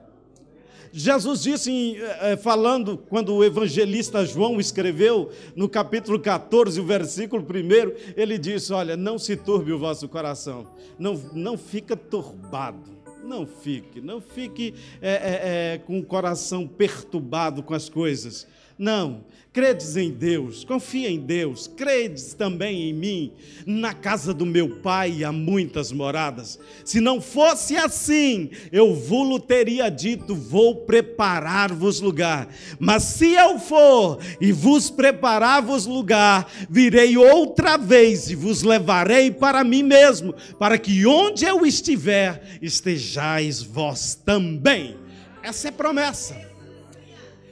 Jesus 0.93 1.41
disse, 1.41 1.95
eh, 1.97 2.35
falando, 2.35 2.97
quando 2.97 3.33
o 3.33 3.43
evangelista 3.43 4.25
João 4.25 4.59
escreveu, 4.59 5.31
no 5.55 5.69
capítulo 5.69 6.19
14, 6.19 6.81
o 6.81 6.85
versículo 6.85 7.41
1, 7.41 8.13
ele 8.17 8.37
disse: 8.37 8.73
Olha, 8.73 8.97
não 8.97 9.17
se 9.17 9.37
turbe 9.37 9.71
o 9.71 9.79
vosso 9.79 10.07
coração, 10.09 10.67
não, 10.99 11.15
não 11.33 11.57
fica 11.57 11.95
turbado 11.95 13.00
não 13.23 13.45
fique, 13.45 14.01
não 14.01 14.19
fique 14.21 14.73
é, 15.01 15.11
é, 15.11 15.73
é, 15.73 15.77
com 15.77 15.99
o 15.99 16.05
coração 16.05 16.67
perturbado 16.67 17.63
com 17.63 17.73
as 17.73 17.89
coisas. 17.89 18.47
Não, 18.81 19.25
credes 19.53 19.95
em 19.95 20.09
Deus, 20.09 20.63
confia 20.63 21.07
em 21.07 21.19
Deus, 21.19 21.67
credes 21.67 22.33
também 22.33 22.89
em 22.89 22.93
mim. 22.95 23.31
Na 23.63 23.93
casa 23.93 24.33
do 24.33 24.43
meu 24.43 24.77
pai 24.77 25.23
há 25.23 25.31
muitas 25.31 25.91
moradas. 25.91 26.57
Se 26.83 26.99
não 26.99 27.21
fosse 27.21 27.77
assim, 27.77 28.49
eu 28.71 28.95
vou 28.95 29.39
teria 29.39 29.87
dito: 29.87 30.33
vou 30.33 30.77
preparar-vos 30.77 32.01
lugar. 32.01 32.49
Mas 32.79 33.03
se 33.03 33.33
eu 33.33 33.59
for 33.59 34.17
e 34.41 34.51
vos 34.51 34.89
preparar-vos 34.89 35.85
lugar, 35.85 36.51
virei 36.67 37.15
outra 37.15 37.77
vez 37.77 38.31
e 38.31 38.35
vos 38.35 38.63
levarei 38.63 39.29
para 39.29 39.63
mim 39.63 39.83
mesmo, 39.83 40.33
para 40.57 40.79
que 40.79 41.05
onde 41.05 41.45
eu 41.45 41.67
estiver, 41.67 42.57
estejais 42.63 43.61
vós 43.61 44.15
também. 44.15 44.97
Essa 45.43 45.67
é 45.67 45.71
promessa. 45.71 46.50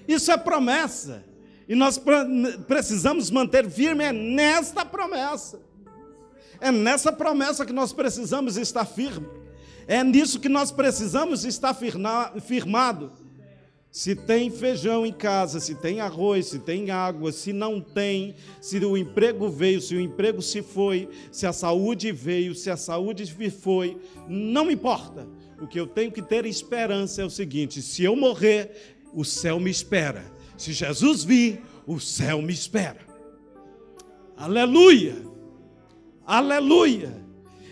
Isso 0.10 0.32
é 0.32 0.38
promessa. 0.38 1.24
E 1.68 1.76
nós 1.76 2.02
precisamos 2.68 3.30
manter 3.30 3.70
firme 3.70 4.04
é 4.04 4.12
nesta 4.12 4.84
promessa. 4.84 5.60
É 6.60 6.72
nessa 6.72 7.12
promessa 7.12 7.64
que 7.64 7.72
nós 7.72 7.94
precisamos 7.94 8.58
estar 8.58 8.86
firme. 8.86 9.28
É 9.88 10.04
nisso 10.04 10.40
que 10.40 10.50
nós 10.50 10.72
precisamos 10.72 11.46
estar 11.46 11.78
firmado. 12.42 13.12
Se 13.92 14.16
tem 14.16 14.50
feijão 14.50 15.06
em 15.06 15.14
casa, 15.14 15.60
se 15.60 15.76
tem 15.76 16.00
arroz, 16.00 16.48
se 16.48 16.58
tem 16.58 16.90
água, 16.90 17.32
se 17.32 17.54
não 17.54 17.80
tem, 17.80 18.36
se 18.60 18.78
o 18.84 18.98
emprego 18.98 19.48
veio, 19.48 19.80
se 19.80 19.96
o 19.96 20.02
emprego 20.02 20.42
se 20.42 20.64
foi, 20.64 21.08
se 21.32 21.46
a 21.46 21.54
saúde 21.54 22.12
veio, 22.12 22.56
se 22.56 22.72
a 22.72 22.78
saúde 22.78 23.26
foi, 23.52 23.96
não 24.28 24.72
importa. 24.72 25.28
O 25.62 25.68
que 25.68 25.80
eu 25.80 25.86
tenho 25.86 26.12
que 26.12 26.22
ter 26.22 26.46
esperança 26.46 27.22
é 27.22 27.26
o 27.26 27.30
seguinte: 27.30 27.82
se 27.82 28.04
eu 28.04 28.16
morrer, 28.16 28.99
o 29.14 29.24
céu 29.24 29.60
me 29.60 29.70
espera. 29.70 30.24
Se 30.58 30.74
Jesus 30.74 31.24
vir, 31.24 31.62
o 31.86 32.00
céu 32.00 32.42
me 32.42 32.54
espera. 32.54 33.00
Aleluia! 34.36 35.16
Aleluia! 36.26 37.26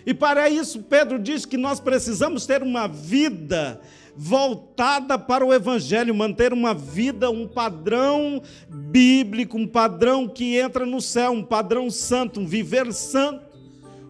E 0.06 0.14
para 0.14 0.50
isso, 0.50 0.84
Pedro 0.84 1.20
diz 1.20 1.46
que 1.46 1.58
nós 1.58 1.80
precisamos 1.80 2.46
ter 2.46 2.64
uma 2.64 2.88
vida 2.88 3.82
voltada 4.16 5.20
para 5.20 5.46
o 5.46 5.54
Evangelho, 5.54 6.16
manter 6.16 6.52
uma 6.52 6.74
vida, 6.74 7.30
um 7.30 7.48
padrão 7.48 8.42
bíblico, 8.68 9.58
um 9.58 9.68
padrão 9.68 10.28
que 10.28 10.58
entra 10.58 10.86
no 10.86 11.00
céu, 11.00 11.34
um 11.34 11.44
padrão 11.44 11.92
santo, 11.92 12.40
um 12.40 12.48
viver 12.48 12.92
santo, 12.92 13.46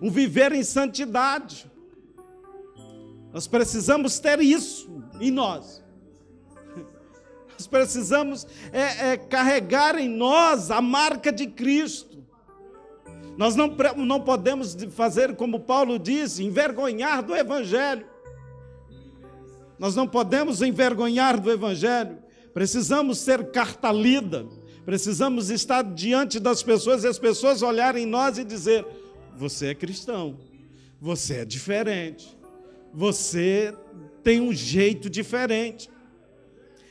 um 0.01 0.09
viver 0.09 0.53
em 0.53 0.63
santidade. 0.63 1.69
Nós 3.33 3.47
precisamos 3.47 4.17
ter 4.17 4.39
isso 4.39 5.03
em 5.19 5.29
nós. 5.29 5.83
Nós 7.57 7.65
precisamos 7.65 8.45
é, 8.71 9.13
é, 9.13 9.17
carregar 9.17 9.97
em 9.97 10.07
nós 10.07 10.69
a 10.69 10.79
marca 10.79 11.31
de 11.31 11.47
Cristo. 11.47 12.23
Nós 13.35 13.55
não, 13.55 13.75
não 13.97 14.21
podemos 14.21 14.77
fazer 14.91 15.35
como 15.35 15.61
Paulo 15.61 15.97
diz, 15.97 16.39
envergonhar 16.39 17.23
do 17.23 17.35
Evangelho. 17.35 18.05
Nós 19.79 19.95
não 19.95 20.07
podemos 20.07 20.61
envergonhar 20.61 21.39
do 21.39 21.51
Evangelho. 21.51 22.17
Precisamos 22.53 23.17
ser 23.19 23.51
carta 23.51 23.91
lida. 23.91 24.45
Precisamos 24.85 25.49
estar 25.49 25.83
diante 25.83 26.39
das 26.39 26.63
pessoas 26.63 27.03
e 27.03 27.07
as 27.07 27.19
pessoas 27.19 27.61
olharem 27.61 28.03
em 28.03 28.07
nós 28.07 28.37
e 28.37 28.43
dizer: 28.43 28.85
você 29.35 29.67
é 29.67 29.75
cristão, 29.75 30.37
você 30.99 31.37
é 31.37 31.45
diferente, 31.45 32.37
você 32.93 33.73
tem 34.23 34.41
um 34.41 34.53
jeito 34.53 35.09
diferente. 35.09 35.89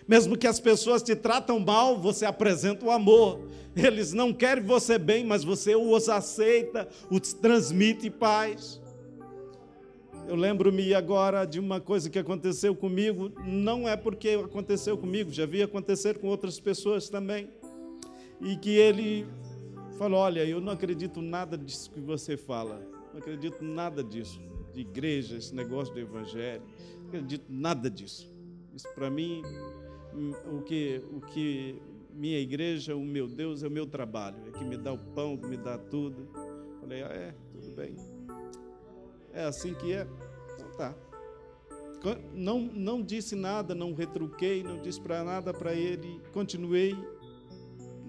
Mesmo 0.07 0.37
que 0.37 0.47
as 0.47 0.61
pessoas 0.61 1.03
te 1.03 1.17
tratam 1.17 1.59
mal, 1.59 1.99
você 1.99 2.25
apresenta 2.25 2.85
o 2.87 2.91
amor. 2.91 3.41
Eles 3.75 4.13
não 4.13 4.33
querem 4.33 4.63
você 4.63 4.99
bem, 4.99 5.25
mas 5.25 5.43
você 5.43 5.75
os 5.75 6.09
aceita, 6.09 6.89
os 7.11 7.33
transmite 7.33 8.09
paz. 8.09 8.81
Eu 10.29 10.35
lembro-me 10.35 10.95
agora 10.95 11.45
de 11.45 11.61
uma 11.61 11.81
coisa 11.81 12.09
que 12.11 12.19
aconteceu 12.19 12.75
comigo, 12.75 13.31
não 13.45 13.89
é 13.89 13.97
porque 13.97 14.31
aconteceu 14.31 14.97
comigo, 14.99 15.31
já 15.31 15.47
vi 15.47 15.63
acontecer 15.63 16.19
com 16.19 16.27
outras 16.29 16.59
pessoas 16.59 17.09
também. 17.09 17.49
E 18.41 18.57
que 18.57 18.71
ele 18.71 19.27
falou: 19.99 20.21
Olha, 20.21 20.45
eu 20.45 20.61
não 20.61 20.73
acredito 20.73 21.23
nada 21.23 21.57
disso 21.57 21.91
que 21.91 22.01
você 22.01 22.37
fala, 22.37 22.81
não 23.13 23.21
acredito 23.21 23.63
nada 23.63 24.03
disso, 24.03 24.41
de 24.73 24.81
igreja, 24.81 25.37
esse 25.37 25.55
negócio 25.55 25.95
do 25.95 26.01
evangelho, 26.01 26.63
não 26.99 27.07
acredito 27.09 27.45
nada 27.49 27.89
disso. 27.89 28.35
Isso 28.75 28.89
para 28.95 29.09
mim 29.09 29.43
o 30.51 30.63
que, 30.63 31.03
o 31.13 31.21
que 31.21 31.81
minha 32.13 32.39
igreja, 32.39 32.97
o 32.97 33.05
meu 33.05 33.29
Deus 33.29 33.63
é 33.63 33.69
o 33.69 33.71
meu 33.71 33.87
trabalho, 33.87 34.37
é 34.47 34.51
que 34.51 34.65
me 34.65 34.77
dá 34.77 34.93
o 34.93 34.99
pão, 34.99 35.37
que 35.37 35.47
me 35.47 35.57
dá 35.57 35.77
tudo. 35.77 36.29
Falei, 36.81 37.03
ah, 37.03 37.13
é, 37.13 37.35
tudo 37.53 37.75
bem. 37.75 37.95
É 39.33 39.45
assim 39.45 39.75
que 39.75 39.93
é? 39.93 40.07
Então 40.55 40.71
tá. 40.73 40.95
Não, 42.33 42.61
não 42.61 43.03
disse 43.03 43.35
nada, 43.35 43.75
não 43.75 43.93
retruquei, 43.93 44.63
não 44.63 44.81
disse 44.81 45.01
para 45.01 45.25
nada 45.25 45.53
para 45.53 45.75
ele, 45.75 46.21
continuei 46.33 46.95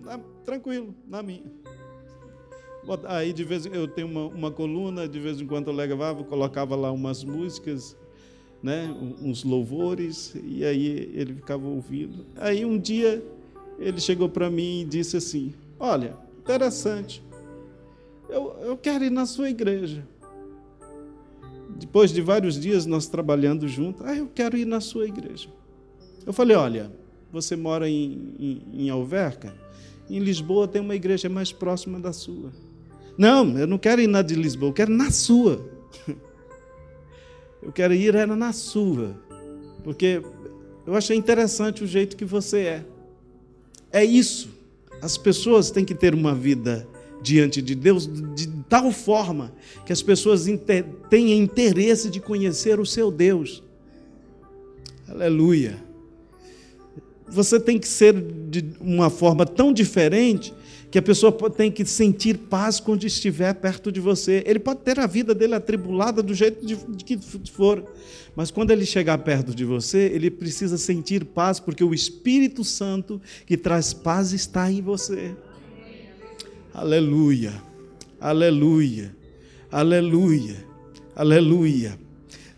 na, 0.04 0.20
tranquilo, 0.46 0.96
na 1.06 1.24
minha. 1.24 1.52
Aí 3.08 3.34
de 3.34 3.44
vez 3.44 3.66
eu 3.66 3.88
tenho 3.88 4.08
uma, 4.08 4.28
uma 4.28 4.52
coluna, 4.52 5.08
de 5.08 5.20
vez 5.20 5.42
em 5.42 5.48
quando 5.48 5.68
eu 5.68 5.74
levava, 5.74 6.24
colocava 6.24 6.76
lá 6.76 6.92
umas 6.92 7.24
músicas 7.24 7.98
né, 8.62 8.94
uns 9.22 9.44
louvores, 9.44 10.34
e 10.44 10.66
aí 10.66 11.12
ele 11.14 11.36
ficava 11.36 11.68
ouvindo. 11.68 12.26
Aí 12.36 12.66
um 12.66 12.78
dia 12.78 13.24
ele 13.80 14.00
chegou 14.00 14.28
para 14.28 14.50
mim 14.50 14.82
e 14.82 14.86
disse 14.86 15.18
assim: 15.18 15.54
Olha, 15.80 16.16
interessante, 16.40 17.24
eu, 18.30 18.56
eu 18.62 18.78
quero 18.78 19.04
ir 19.04 19.12
na 19.12 19.26
sua 19.26 19.50
igreja. 19.50 20.06
Depois 21.70 22.12
de 22.12 22.22
vários 22.22 22.60
dias 22.60 22.86
nós 22.86 23.08
trabalhando 23.08 23.68
juntos, 23.68 24.06
ah, 24.06 24.16
eu 24.16 24.28
quero 24.34 24.58
ir 24.58 24.66
na 24.66 24.82
sua 24.82 25.06
igreja. 25.08 25.50
Eu 26.26 26.34
falei: 26.34 26.58
Olha, 26.58 26.92
você 27.32 27.56
mora 27.56 27.90
em, 27.90 28.34
em, 28.40 28.86
em 28.86 28.90
Alverca? 28.90 29.54
Em 30.10 30.20
Lisboa 30.20 30.68
tem 30.68 30.82
uma 30.82 30.96
igreja 30.96 31.30
mais 31.30 31.52
próxima 31.52 32.00
da 32.00 32.14
sua. 32.14 32.52
Não, 33.18 33.58
eu 33.58 33.68
não 33.68 33.78
quero 33.78 34.02
ir 34.02 34.08
na 34.08 34.22
de 34.22 34.36
Lisboa, 34.36 34.70
eu 34.70 34.74
quero 34.74 34.92
na 34.92 35.12
sua. 35.12 35.66
Eu 37.68 37.74
quero 37.74 37.94
ir 37.94 38.16
era 38.16 38.34
na 38.34 38.54
sua, 38.54 39.14
porque 39.84 40.24
Eu 40.88 40.96
achei 40.96 41.18
interessante 41.18 41.84
o 41.84 41.88
jeito 41.88 42.16
que 42.16 42.24
você 42.24 42.60
é. 42.60 42.86
É 43.92 44.06
isso. 44.06 44.50
As 45.02 45.18
pessoas 45.18 45.70
têm 45.70 45.84
que 45.84 45.94
ter 45.94 46.16
uma 46.16 46.34
vida 46.34 46.88
diante 47.22 47.62
de 47.62 47.76
Deus 47.76 48.10
de 48.34 48.48
tal 48.70 48.90
forma 48.90 49.52
que 49.86 49.92
as 49.92 50.02
pessoas 50.02 50.46
tenham 51.10 51.38
interesse 51.38 52.10
de 52.10 52.22
conhecer 52.22 52.80
o 52.80 52.86
seu 52.86 53.12
Deus. 53.12 53.62
Aleluia. 55.10 55.78
Você 57.28 57.60
tem 57.60 57.78
que 57.78 57.88
ser 57.88 58.14
de 58.50 58.64
uma 58.80 59.10
forma 59.10 59.46
tão 59.46 59.74
diferente 59.74 60.54
que 60.90 60.98
a 60.98 61.02
pessoa 61.02 61.32
tem 61.50 61.70
que 61.70 61.86
sentir 61.86 62.38
paz 62.38 62.80
quando 62.80 63.04
estiver 63.04 63.54
perto 63.56 63.92
de 63.92 64.00
você. 64.00 64.42
Ele 64.46 64.60
pode 64.60 64.80
ter 64.82 65.00
a 65.00 65.06
vida 65.06 65.36
dele 65.36 65.54
atribulada 65.54 66.24
do 66.24 66.34
jeito 66.34 66.66
de, 66.66 66.76
de 66.76 67.04
que 67.04 67.20
for, 67.52 67.84
mas 68.36 68.52
quando 68.52 68.72
ele 68.72 68.86
chegar 68.86 69.18
perto 69.18 69.54
de 69.54 69.66
você, 69.66 70.10
ele 70.14 70.32
precisa 70.32 70.78
sentir 70.78 71.26
paz, 71.26 71.60
porque 71.60 71.84
o 71.84 71.94
Espírito 71.94 72.64
Santo 72.64 73.22
que 73.46 73.58
traz 73.58 73.94
paz 73.94 74.32
está 74.32 74.72
em 74.72 74.82
você. 74.82 75.36
Aleluia, 76.74 77.54
aleluia, 78.20 79.16
aleluia, 79.70 80.66
aleluia. 81.16 82.00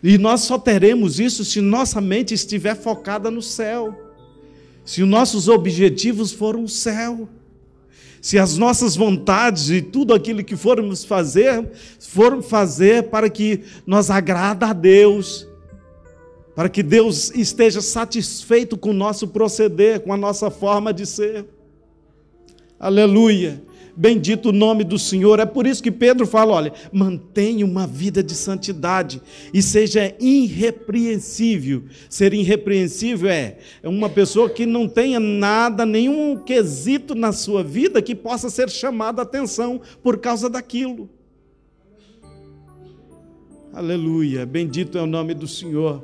E 0.02 0.16
nós 0.18 0.42
só 0.42 0.58
teremos 0.58 1.18
isso 1.18 1.44
se 1.44 1.60
nossa 1.60 2.00
mente 2.00 2.32
estiver 2.32 2.76
focada 2.76 3.30
no 3.30 3.42
céu, 3.42 4.12
se 4.84 5.02
os 5.02 5.08
nossos 5.08 5.48
objetivos 5.48 6.32
forem 6.32 6.62
o 6.62 6.68
céu 6.68 7.28
se 8.20 8.38
as 8.38 8.56
nossas 8.58 8.94
vontades 8.96 9.70
e 9.70 9.80
tudo 9.80 10.12
aquilo 10.12 10.44
que 10.44 10.56
formos 10.56 11.04
fazer, 11.04 11.70
for 11.98 12.42
fazer 12.42 13.04
para 13.04 13.30
que 13.30 13.62
nós 13.86 14.10
agrada 14.10 14.66
a 14.66 14.72
Deus, 14.72 15.48
para 16.54 16.68
que 16.68 16.82
Deus 16.82 17.30
esteja 17.34 17.80
satisfeito 17.80 18.76
com 18.76 18.90
o 18.90 18.94
nosso 18.94 19.28
proceder, 19.28 20.00
com 20.00 20.12
a 20.12 20.16
nossa 20.16 20.50
forma 20.50 20.92
de 20.92 21.06
ser. 21.06 21.46
Aleluia. 22.78 23.62
Bendito 24.00 24.48
o 24.48 24.52
nome 24.52 24.82
do 24.82 24.98
Senhor. 24.98 25.40
É 25.40 25.44
por 25.44 25.66
isso 25.66 25.82
que 25.82 25.90
Pedro 25.90 26.26
fala: 26.26 26.54
olha, 26.54 26.72
mantenha 26.90 27.66
uma 27.66 27.86
vida 27.86 28.22
de 28.22 28.34
santidade 28.34 29.20
e 29.52 29.60
seja 29.60 30.16
irrepreensível. 30.18 31.84
Ser 32.08 32.32
irrepreensível 32.32 33.28
é, 33.28 33.58
é 33.82 33.88
uma 33.90 34.08
pessoa 34.08 34.48
que 34.48 34.64
não 34.64 34.88
tenha 34.88 35.20
nada, 35.20 35.84
nenhum 35.84 36.34
quesito 36.38 37.14
na 37.14 37.30
sua 37.30 37.62
vida 37.62 38.00
que 38.00 38.14
possa 38.14 38.48
ser 38.48 38.70
chamada 38.70 39.20
a 39.20 39.24
atenção 39.24 39.82
por 40.02 40.16
causa 40.16 40.48
daquilo. 40.48 41.06
Aleluia. 43.70 44.46
Bendito 44.46 44.96
é 44.96 45.02
o 45.02 45.06
nome 45.06 45.34
do 45.34 45.46
Senhor. 45.46 46.02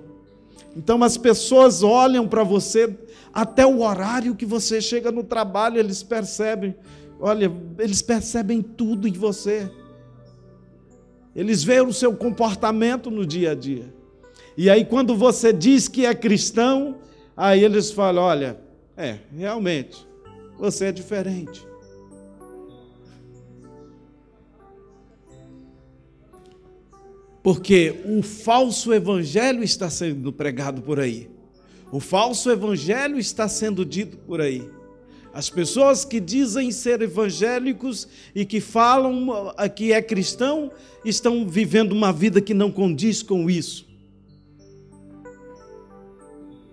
Então 0.77 1.03
as 1.03 1.17
pessoas 1.17 1.83
olham 1.83 2.29
para 2.29 2.45
você 2.45 2.95
até 3.33 3.65
o 3.65 3.81
horário 3.81 4.35
que 4.35 4.45
você 4.45 4.83
chega 4.83 5.11
no 5.11 5.25
trabalho, 5.25 5.79
eles 5.79 6.03
percebem 6.03 6.75
Olha, 7.19 7.51
eles 7.79 8.03
percebem 8.03 8.61
tudo 8.63 9.09
em 9.09 9.13
você. 9.13 9.71
Eles 11.35 11.63
veem 11.63 11.83
o 11.83 11.93
seu 11.93 12.15
comportamento 12.17 13.11
no 13.11 13.27
dia 13.27 13.53
a 13.53 13.55
dia. 13.55 13.95
E 14.57 14.71
aí, 14.71 14.85
quando 14.85 15.15
você 15.15 15.53
diz 15.53 15.87
que 15.87 16.07
é 16.07 16.15
cristão, 16.15 16.99
aí 17.37 17.63
eles 17.63 17.91
falam: 17.91 18.23
olha, 18.23 18.59
é, 18.97 19.19
realmente, 19.37 20.07
você 20.59 20.87
é 20.87 20.93
diferente. 20.93 21.67
Porque 27.43 28.03
o 28.05 28.23
falso 28.23 28.93
evangelho 28.93 29.63
está 29.63 29.89
sendo 29.89 30.33
pregado 30.33 30.83
por 30.83 30.99
aí. 30.99 31.31
O 31.93 32.01
falso 32.01 32.51
evangelho 32.51 33.19
está 33.19 33.49
sendo 33.49 33.85
dito 33.85 34.17
por 34.17 34.41
aí. 34.41 34.69
As 35.37 35.51
pessoas 35.51 36.03
que 36.03 36.19
dizem 36.19 36.73
ser 36.73 37.03
evangélicos 37.03 38.09
e 38.35 38.43
que 38.43 38.59
falam 38.59 39.53
que 39.77 39.93
é 39.93 40.01
cristão 40.01 40.73
estão 41.05 41.47
vivendo 41.47 41.93
uma 41.93 42.11
vida 42.11 42.41
que 42.41 42.55
não 42.55 42.71
condiz 42.71 43.23
com 43.23 43.51
isso. 43.51 43.87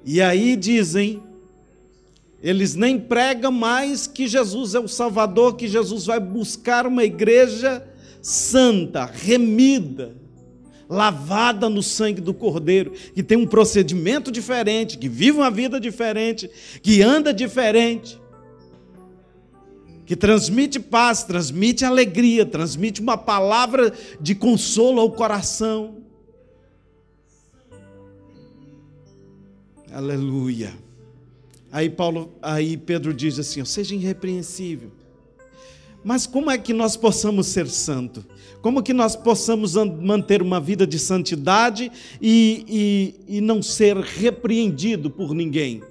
E 0.05 0.21
aí 0.21 0.55
dizem, 0.55 1.21
eles 2.41 2.73
nem 2.73 2.97
pregam 2.97 3.51
mais 3.51 4.07
que 4.07 4.29
Jesus 4.29 4.75
é 4.75 4.79
o 4.79 4.87
Salvador, 4.87 5.57
que 5.57 5.67
Jesus 5.67 6.05
vai 6.05 6.21
buscar 6.21 6.87
uma 6.87 7.03
igreja 7.03 7.85
santa, 8.21 9.03
remida, 9.03 10.15
lavada 10.87 11.67
no 11.67 11.83
sangue 11.83 12.21
do 12.21 12.33
Cordeiro, 12.33 12.93
que 13.13 13.21
tem 13.21 13.37
um 13.37 13.45
procedimento 13.45 14.31
diferente, 14.31 14.97
que 14.97 15.09
vive 15.09 15.39
uma 15.39 15.51
vida 15.51 15.81
diferente, 15.81 16.49
que 16.81 17.01
anda 17.01 17.33
diferente 17.33 18.22
que 20.05 20.15
transmite 20.15 20.79
paz, 20.79 21.23
transmite 21.23 21.85
alegria, 21.85 22.45
transmite 22.45 23.01
uma 23.01 23.17
palavra 23.17 23.93
de 24.19 24.35
consolo 24.35 24.99
ao 24.99 25.11
coração. 25.11 25.97
Aleluia. 29.91 30.73
Aí 31.71 31.89
Paulo, 31.89 32.33
aí 32.41 32.75
Pedro 32.75 33.13
diz 33.13 33.39
assim: 33.39 33.63
seja 33.63 33.95
irrepreensível. 33.95 34.91
Mas 36.03 36.27
como 36.27 36.51
é 36.51 36.57
que 36.57 36.73
nós 36.73 36.97
possamos 36.97 37.47
ser 37.47 37.67
santo? 37.69 38.25
Como 38.61 38.83
que 38.83 38.91
nós 38.91 39.15
possamos 39.15 39.75
manter 39.75 40.41
uma 40.41 40.59
vida 40.59 40.85
de 40.85 40.99
santidade 40.99 41.89
e, 42.21 43.15
e, 43.27 43.37
e 43.37 43.41
não 43.41 43.61
ser 43.61 43.95
repreendido 43.95 45.09
por 45.09 45.33
ninguém? 45.33 45.81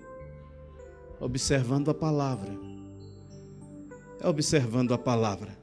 Observando 1.18 1.90
a 1.90 1.94
palavra 1.94 2.71
é 4.22 4.28
observando 4.28 4.94
a 4.94 4.98
palavra. 4.98 5.58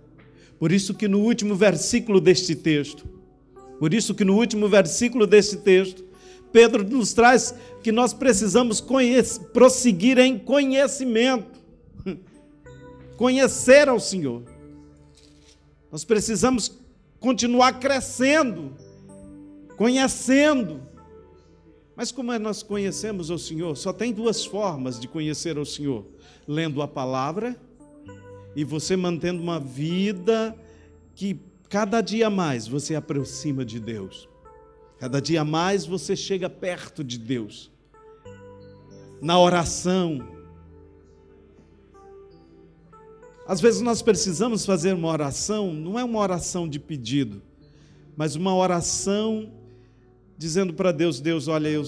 Por 0.59 0.71
isso 0.71 0.93
que 0.93 1.07
no 1.07 1.19
último 1.19 1.55
versículo 1.55 2.19
deste 2.19 2.53
texto, 2.55 3.07
por 3.79 3.93
isso 3.93 4.13
que 4.13 4.25
no 4.25 4.35
último 4.35 4.67
versículo 4.67 5.25
deste 5.25 5.55
texto, 5.57 6.03
Pedro 6.51 6.83
nos 6.83 7.13
traz 7.13 7.55
que 7.81 7.91
nós 7.91 8.13
precisamos 8.13 8.83
prosseguir 9.53 10.17
em 10.17 10.37
conhecimento, 10.37 11.59
conhecer 13.15 13.87
ao 13.87 13.99
Senhor. 13.99 14.43
Nós 15.89 16.03
precisamos 16.03 16.77
continuar 17.19 17.79
crescendo, 17.79 18.73
conhecendo. 19.77 20.81
Mas 21.95 22.11
como 22.11 22.33
é 22.33 22.39
nós 22.39 22.61
conhecemos 22.61 23.31
ao 23.31 23.37
Senhor? 23.37 23.77
Só 23.77 23.93
tem 23.93 24.11
duas 24.11 24.43
formas 24.43 24.99
de 24.99 25.07
conhecer 25.07 25.57
ao 25.57 25.65
Senhor: 25.65 26.05
lendo 26.45 26.81
a 26.81 26.87
palavra 26.87 27.55
e 28.59 28.63
você 28.65 28.97
mantendo 28.97 29.41
uma 29.41 29.57
vida 29.57 30.53
que 31.15 31.39
cada 31.69 32.01
dia 32.01 32.29
mais 32.29 32.67
você 32.67 32.93
aproxima 32.93 33.63
de 33.63 33.79
Deus. 33.79 34.27
Cada 34.97 35.21
dia 35.21 35.45
mais 35.45 35.85
você 35.85 36.13
chega 36.13 36.49
perto 36.49 37.01
de 37.01 37.17
Deus. 37.17 37.71
Na 39.21 39.39
oração. 39.39 40.27
Às 43.47 43.61
vezes 43.61 43.79
nós 43.79 44.01
precisamos 44.01 44.65
fazer 44.65 44.91
uma 44.91 45.07
oração, 45.07 45.73
não 45.73 45.97
é 45.97 46.03
uma 46.03 46.19
oração 46.19 46.67
de 46.67 46.81
pedido, 46.81 47.41
mas 48.17 48.35
uma 48.35 48.53
oração 48.53 49.53
dizendo 50.37 50.73
para 50.73 50.91
Deus: 50.91 51.21
Deus, 51.21 51.47
olha, 51.47 51.69
eu, 51.69 51.85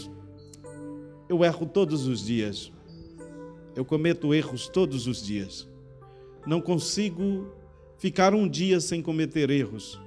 eu 1.27 1.43
erro 1.43 1.65
todos 1.65 2.07
os 2.07 2.25
dias, 2.25 2.71
eu 3.75 3.83
cometo 3.83 4.33
erros 4.33 4.69
todos 4.69 5.05
os 5.05 5.21
dias 5.21 5.69
não 6.45 6.59
consigo 6.59 7.47
ficar 7.97 8.33
um 8.33 8.47
dia 8.47 8.79
sem 8.79 9.01
cometer 9.01 9.49
erros. 9.49 9.99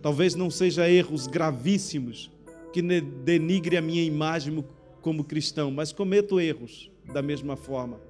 Talvez 0.00 0.34
não 0.34 0.50
seja 0.50 0.88
erros 0.88 1.26
gravíssimos 1.26 2.30
que 2.72 2.80
denigre 2.80 3.76
a 3.76 3.82
minha 3.82 4.02
imagem 4.04 4.64
como 5.02 5.24
cristão, 5.24 5.70
mas 5.70 5.92
cometo 5.92 6.38
erros 6.38 6.90
da 7.12 7.20
mesma 7.20 7.56
forma. 7.56 8.00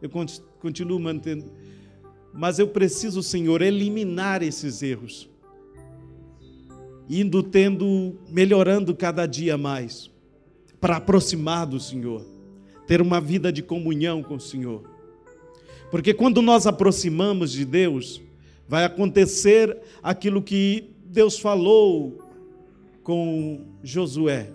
Eu 0.00 0.10
continuo 0.60 1.00
mantendo, 1.00 1.50
mas 2.32 2.58
eu 2.58 2.68
preciso, 2.68 3.22
Senhor, 3.22 3.62
eliminar 3.62 4.42
esses 4.42 4.82
erros. 4.82 5.28
Indo 7.08 7.42
tendo, 7.42 8.18
melhorando 8.28 8.94
cada 8.94 9.26
dia 9.26 9.56
mais, 9.56 10.10
para 10.80 10.96
aproximar 10.96 11.66
do 11.66 11.80
Senhor, 11.80 12.24
ter 12.86 13.00
uma 13.00 13.20
vida 13.20 13.52
de 13.52 13.62
comunhão 13.62 14.22
com 14.22 14.34
o 14.34 14.40
Senhor 14.40 14.95
porque 15.90 16.12
quando 16.12 16.42
nós 16.42 16.66
aproximamos 16.66 17.52
de 17.52 17.64
Deus, 17.64 18.20
vai 18.68 18.84
acontecer 18.84 19.78
aquilo 20.02 20.42
que 20.42 20.90
Deus 21.04 21.38
falou 21.38 22.18
com 23.02 23.64
Josué. 23.82 24.50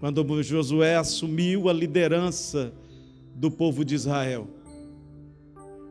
Quando 0.00 0.42
Josué 0.42 0.96
assumiu 0.96 1.68
a 1.68 1.72
liderança 1.72 2.72
do 3.34 3.50
povo 3.50 3.84
de 3.84 3.94
Israel. 3.94 4.48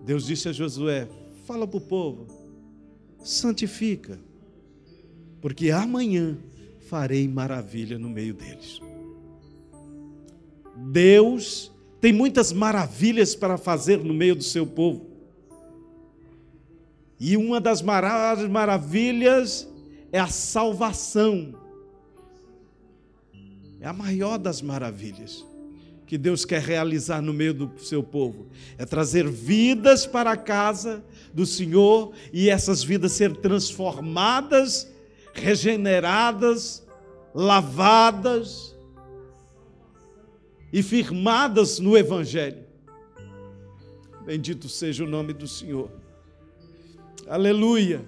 Deus 0.03 0.25
disse 0.25 0.49
a 0.49 0.51
Josué: 0.51 1.07
Fala 1.45 1.67
para 1.67 1.77
o 1.77 1.81
povo, 1.81 2.27
santifica, 3.23 4.19
porque 5.39 5.71
amanhã 5.71 6.37
farei 6.87 7.27
maravilha 7.27 7.97
no 7.97 8.09
meio 8.09 8.33
deles. 8.33 8.81
Deus 10.75 11.70
tem 12.01 12.11
muitas 12.11 12.51
maravilhas 12.51 13.35
para 13.35 13.59
fazer 13.59 14.03
no 14.03 14.13
meio 14.13 14.35
do 14.35 14.43
seu 14.43 14.65
povo. 14.65 15.05
E 17.19 17.37
uma 17.37 17.61
das 17.61 17.83
maravilhas 17.83 19.69
é 20.11 20.19
a 20.19 20.27
salvação. 20.27 21.53
É 23.79 23.87
a 23.87 23.93
maior 23.93 24.39
das 24.39 24.61
maravilhas 24.61 25.45
que 26.07 26.17
Deus 26.17 26.43
quer 26.43 26.61
realizar 26.61 27.21
no 27.21 27.31
meio 27.31 27.53
do 27.53 27.71
seu 27.79 28.01
povo. 28.01 28.47
É 28.79 28.85
trazer 28.85 29.29
vidas 29.29 30.07
para 30.07 30.31
a 30.31 30.37
casa 30.37 31.03
do 31.31 31.45
Senhor 31.45 32.11
e 32.33 32.49
essas 32.49 32.83
vidas 32.83 33.11
ser 33.11 33.35
transformadas, 33.37 34.91
regeneradas, 35.33 36.83
lavadas 37.33 38.75
e 40.71 40.81
firmadas 40.81 41.79
no 41.79 41.97
Evangelho. 41.97 42.63
Bendito 44.25 44.69
seja 44.69 45.03
o 45.03 45.07
nome 45.07 45.33
do 45.33 45.47
Senhor. 45.47 45.91
Aleluia. 47.27 48.05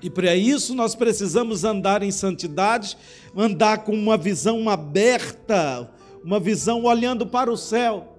E 0.00 0.08
para 0.08 0.34
isso 0.34 0.74
nós 0.74 0.94
precisamos 0.94 1.64
andar 1.64 2.02
em 2.02 2.10
santidade, 2.10 2.96
andar 3.36 3.84
com 3.84 3.92
uma 3.92 4.16
visão 4.16 4.68
aberta, 4.68 5.90
uma 6.24 6.38
visão 6.38 6.84
olhando 6.84 7.26
para 7.26 7.50
o 7.50 7.56
céu. 7.56 8.16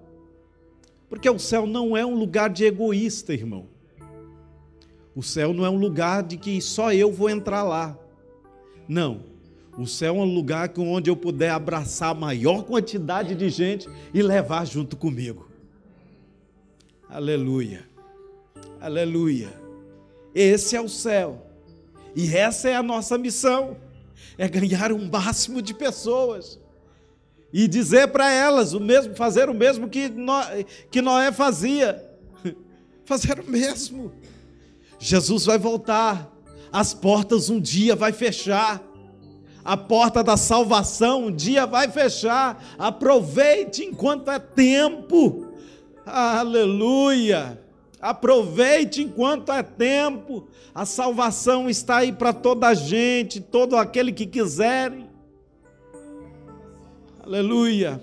Porque 1.09 1.29
o 1.29 1.39
céu 1.39 1.65
não 1.65 1.97
é 1.97 2.05
um 2.05 2.15
lugar 2.15 2.49
de 2.49 2.65
egoísta, 2.65 3.33
irmão. 3.33 3.67
O 5.15 5.23
céu 5.23 5.53
não 5.53 5.65
é 5.65 5.69
um 5.69 5.77
lugar 5.77 6.21
de 6.23 6.37
que 6.37 6.61
só 6.61 6.93
eu 6.93 7.11
vou 7.11 7.29
entrar 7.29 7.63
lá. 7.63 7.97
Não. 8.87 9.21
O 9.79 9.87
céu 9.87 10.17
é 10.17 10.19
um 10.19 10.25
lugar 10.25 10.69
onde 10.77 11.09
eu 11.09 11.15
puder 11.15 11.51
abraçar 11.51 12.09
a 12.09 12.13
maior 12.13 12.63
quantidade 12.63 13.33
de 13.33 13.49
gente 13.49 13.87
e 14.13 14.21
levar 14.21 14.67
junto 14.67 14.97
comigo. 14.97 15.49
Aleluia. 17.07 17.87
Aleluia. 18.81 19.53
Esse 20.35 20.75
é 20.75 20.81
o 20.81 20.89
céu. 20.89 21.47
E 22.13 22.35
essa 22.35 22.69
é 22.69 22.75
a 22.75 22.83
nossa 22.83 23.17
missão: 23.17 23.77
é 24.37 24.49
ganhar 24.49 24.91
um 24.91 25.09
máximo 25.09 25.61
de 25.61 25.73
pessoas 25.73 26.59
e 27.53 27.65
dizer 27.65 28.09
para 28.09 28.29
elas 28.29 28.73
o 28.73 28.81
mesmo, 28.81 29.15
fazer 29.15 29.47
o 29.49 29.53
mesmo 29.53 29.87
que 29.87 30.09
Noé, 30.09 30.65
que 30.91 31.01
Noé 31.01 31.31
fazia, 31.31 32.05
fazer 33.05 33.39
o 33.39 33.49
mesmo. 33.49 34.11
Jesus 34.99 35.45
vai 35.45 35.57
voltar, 35.57 36.29
as 36.69 36.93
portas 36.93 37.49
um 37.49 37.61
dia 37.61 37.95
vai 37.95 38.11
fechar, 38.11 38.88
a 39.69 39.77
porta 39.77 40.23
da 40.23 40.35
salvação 40.35 41.25
um 41.25 41.31
dia 41.31 41.67
vai 41.67 41.87
fechar. 41.87 42.59
Aproveite 42.75 43.83
enquanto 43.83 44.31
é 44.31 44.39
tempo. 44.39 45.45
Aleluia. 46.03 47.61
Aproveite 48.01 49.03
enquanto 49.03 49.51
é 49.51 49.61
tempo. 49.61 50.47
A 50.73 50.87
salvação 50.87 51.69
está 51.69 51.97
aí 51.97 52.11
para 52.11 52.33
toda 52.33 52.69
a 52.69 52.73
gente, 52.73 53.39
todo 53.39 53.77
aquele 53.77 54.11
que 54.11 54.25
quiserem. 54.25 55.07
Aleluia. 57.23 58.01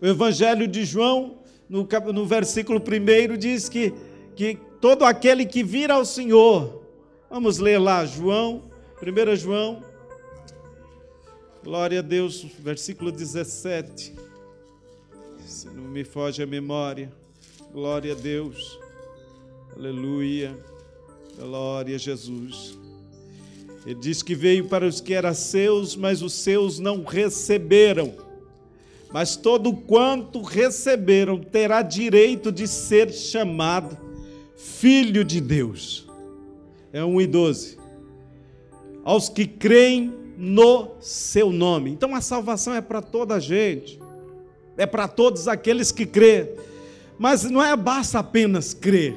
O 0.00 0.06
Evangelho 0.06 0.66
de 0.66 0.82
João, 0.82 1.40
no, 1.68 1.86
no 2.10 2.24
versículo 2.24 2.80
1, 2.80 3.36
diz 3.36 3.68
que, 3.68 3.92
que 4.34 4.56
todo 4.80 5.04
aquele 5.04 5.44
que 5.44 5.62
vir 5.62 5.90
ao 5.90 6.06
Senhor, 6.06 6.82
vamos 7.28 7.58
ler 7.58 7.76
lá, 7.76 8.06
João, 8.06 8.62
1 9.02 9.36
João, 9.36 9.91
glória 11.62 12.00
a 12.00 12.02
Deus, 12.02 12.44
versículo 12.58 13.12
17, 13.12 14.14
se 15.46 15.66
não 15.68 15.84
me 15.84 16.04
foge 16.04 16.42
a 16.42 16.46
memória, 16.46 17.12
glória 17.72 18.12
a 18.12 18.16
Deus. 18.16 18.78
Aleluia. 19.76 20.56
Glória 21.38 21.96
a 21.96 21.98
Jesus. 21.98 22.78
Ele 23.86 23.98
diz 23.98 24.22
que 24.22 24.34
veio 24.34 24.68
para 24.68 24.86
os 24.86 25.00
que 25.00 25.14
eram 25.14 25.34
seus, 25.34 25.96
mas 25.96 26.20
os 26.20 26.34
seus 26.34 26.78
não 26.78 27.04
receberam. 27.04 28.14
Mas 29.12 29.36
todo 29.36 29.74
quanto 29.74 30.42
receberam 30.42 31.38
terá 31.38 31.82
direito 31.82 32.52
de 32.52 32.66
ser 32.66 33.12
chamado 33.12 33.96
filho 34.56 35.24
de 35.24 35.40
Deus. 35.40 36.06
É 36.92 37.02
1 37.04 37.20
e 37.20 37.26
12. 37.26 37.78
Aos 39.04 39.28
que 39.28 39.46
creem 39.46 40.21
no 40.42 40.96
seu 41.00 41.52
nome. 41.52 41.90
Então 41.90 42.14
a 42.14 42.20
salvação 42.20 42.74
é 42.74 42.80
para 42.80 43.00
toda 43.00 43.36
a 43.36 43.40
gente. 43.40 43.98
É 44.76 44.86
para 44.86 45.06
todos 45.06 45.46
aqueles 45.46 45.92
que 45.92 46.04
crêem. 46.04 46.48
Mas 47.18 47.44
não 47.44 47.62
é 47.62 47.76
basta 47.76 48.18
apenas 48.18 48.74
crer 48.74 49.16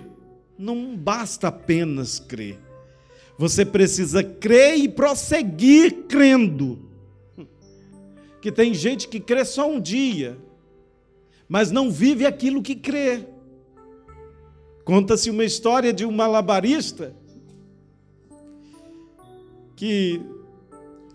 não 0.58 0.96
basta 0.96 1.50
apenas 1.50 2.20
crer. 2.20 2.60
Você 3.38 3.66
precisa 3.66 4.24
crer 4.24 4.78
e 4.78 4.88
prosseguir 4.88 6.06
crendo. 6.08 6.80
Que 8.42 8.52
tem 8.52 8.74
gente 8.74 9.08
que 9.08 9.20
crê 9.20 9.44
só 9.44 9.70
um 9.70 9.80
dia, 9.80 10.38
mas 11.48 11.72
não 11.72 11.92
vive 11.92 12.26
aquilo 12.26 12.62
que 12.62 12.76
crê. 12.76 13.26
Conta-se 14.84 15.30
uma 15.30 15.44
história 15.44 15.92
de 15.92 16.06
um 16.06 16.12
malabarista 16.12 17.16
que 19.76 20.22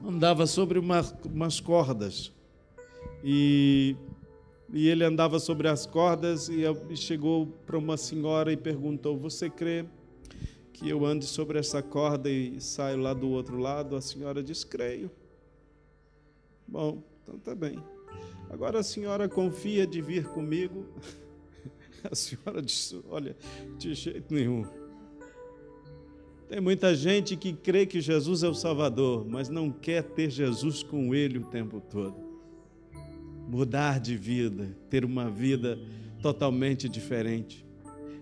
andava 0.05 0.47
sobre 0.47 0.79
uma, 0.79 1.01
umas 1.25 1.61
cordas 1.61 2.33
e 3.23 3.97
e 4.73 4.89
ele 4.89 5.03
andava 5.05 5.41
sobre 5.41 5.67
as 5.67 5.85
cordas 5.85 6.49
e 6.49 6.63
chegou 6.97 7.47
para 7.67 7.77
uma 7.77 7.97
senhora 7.97 8.53
e 8.53 8.57
perguntou: 8.57 9.19
Você 9.19 9.51
crê 9.51 9.85
que 10.73 10.89
eu 10.89 11.05
ande 11.05 11.27
sobre 11.27 11.59
essa 11.59 11.83
corda 11.83 12.31
e 12.31 12.61
saio 12.61 12.99
lá 12.99 13.13
do 13.13 13.29
outro 13.31 13.59
lado? 13.59 13.97
A 13.97 14.01
senhora 14.01 14.43
disse: 14.43 14.65
Creio. 14.65 15.11
Bom, 16.69 17.03
então 17.23 17.37
tá 17.41 17.53
bem. 17.53 17.83
Agora 18.49 18.79
a 18.79 18.83
senhora 18.83 19.29
confia 19.29 19.87
de 19.87 20.01
vir 20.01 20.29
comigo? 20.29 20.87
A 22.11 22.15
senhora 22.15 22.63
disse: 22.63 22.99
Olha, 23.11 23.37
de 23.77 23.93
jeito 23.93 24.33
nenhum. 24.33 24.65
Tem 26.51 26.61
muita 26.61 26.97
gente 26.97 27.37
que 27.37 27.53
crê 27.53 27.87
que 27.87 28.01
Jesus 28.01 28.43
é 28.43 28.49
o 28.49 28.55
Salvador, 28.55 29.25
mas 29.25 29.49
não 29.49 29.71
quer 29.71 30.03
ter 30.03 30.29
Jesus 30.29 30.83
com 30.83 31.15
ele 31.15 31.39
o 31.39 31.45
tempo 31.45 31.81
todo. 31.81 32.17
Mudar 33.49 34.01
de 34.01 34.17
vida, 34.17 34.77
ter 34.91 35.05
uma 35.05 35.31
vida 35.31 35.79
totalmente 36.21 36.89
diferente. 36.89 37.65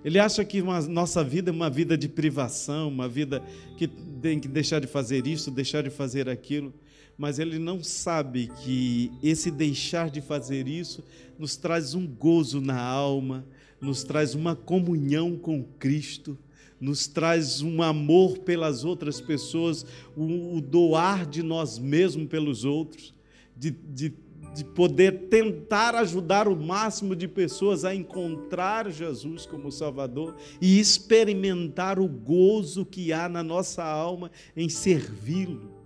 Ele 0.05 0.19
acha 0.19 0.45
que 0.45 0.61
uma, 0.61 0.79
nossa 0.83 1.25
vida 1.25 1.51
é 1.51 1.53
uma 1.55 1.71
vida 1.71 1.97
de 1.97 2.07
privação, 2.07 2.89
uma 2.89 3.09
vida 3.09 3.43
que 3.79 3.89
tem 3.89 4.39
que 4.39 4.47
deixar 4.47 4.79
de 4.79 4.87
fazer 4.87 5.27
isso, 5.27 5.51
deixar 5.51 5.83
de 5.83 5.89
fazer 5.89 6.29
aquilo, 6.29 6.75
mas 7.17 7.39
ele 7.39 7.59
não 7.59 7.83
sabe 7.83 8.51
que 8.63 9.11
esse 9.23 9.51
deixar 9.51 10.11
de 10.11 10.21
fazer 10.21 10.69
isso 10.69 11.03
nos 11.39 11.57
traz 11.57 11.95
um 11.95 12.07
gozo 12.07 12.61
na 12.61 12.79
alma, 12.79 13.47
nos 13.81 14.05
traz 14.05 14.35
uma 14.35 14.55
comunhão 14.55 15.35
com 15.35 15.65
Cristo, 15.79 16.37
nos 16.81 17.07
traz 17.07 17.61
um 17.61 17.83
amor 17.83 18.39
pelas 18.39 18.85
outras 18.85 19.21
pessoas, 19.21 19.85
o, 20.17 20.57
o 20.57 20.61
doar 20.61 21.27
de 21.27 21.43
nós 21.43 21.79
mesmos 21.79 22.29
pelos 22.29 22.65
outros, 22.65 23.15
de, 23.57 23.71
de 23.71 24.15
de 24.59 24.65
poder 24.65 25.29
tentar 25.29 25.95
ajudar 25.95 26.49
o 26.49 26.57
máximo 26.57 27.15
de 27.15 27.29
pessoas 27.29 27.85
a 27.85 27.95
encontrar 27.95 28.91
Jesus 28.91 29.47
como 29.47 29.71
Salvador 29.71 30.35
e 30.61 30.81
experimentar 30.81 32.01
o 32.01 32.09
gozo 32.09 32.85
que 32.85 33.13
há 33.13 33.29
na 33.29 33.43
nossa 33.43 33.85
alma 33.85 34.31
em 34.57 34.69
servi-lo. 34.69 35.79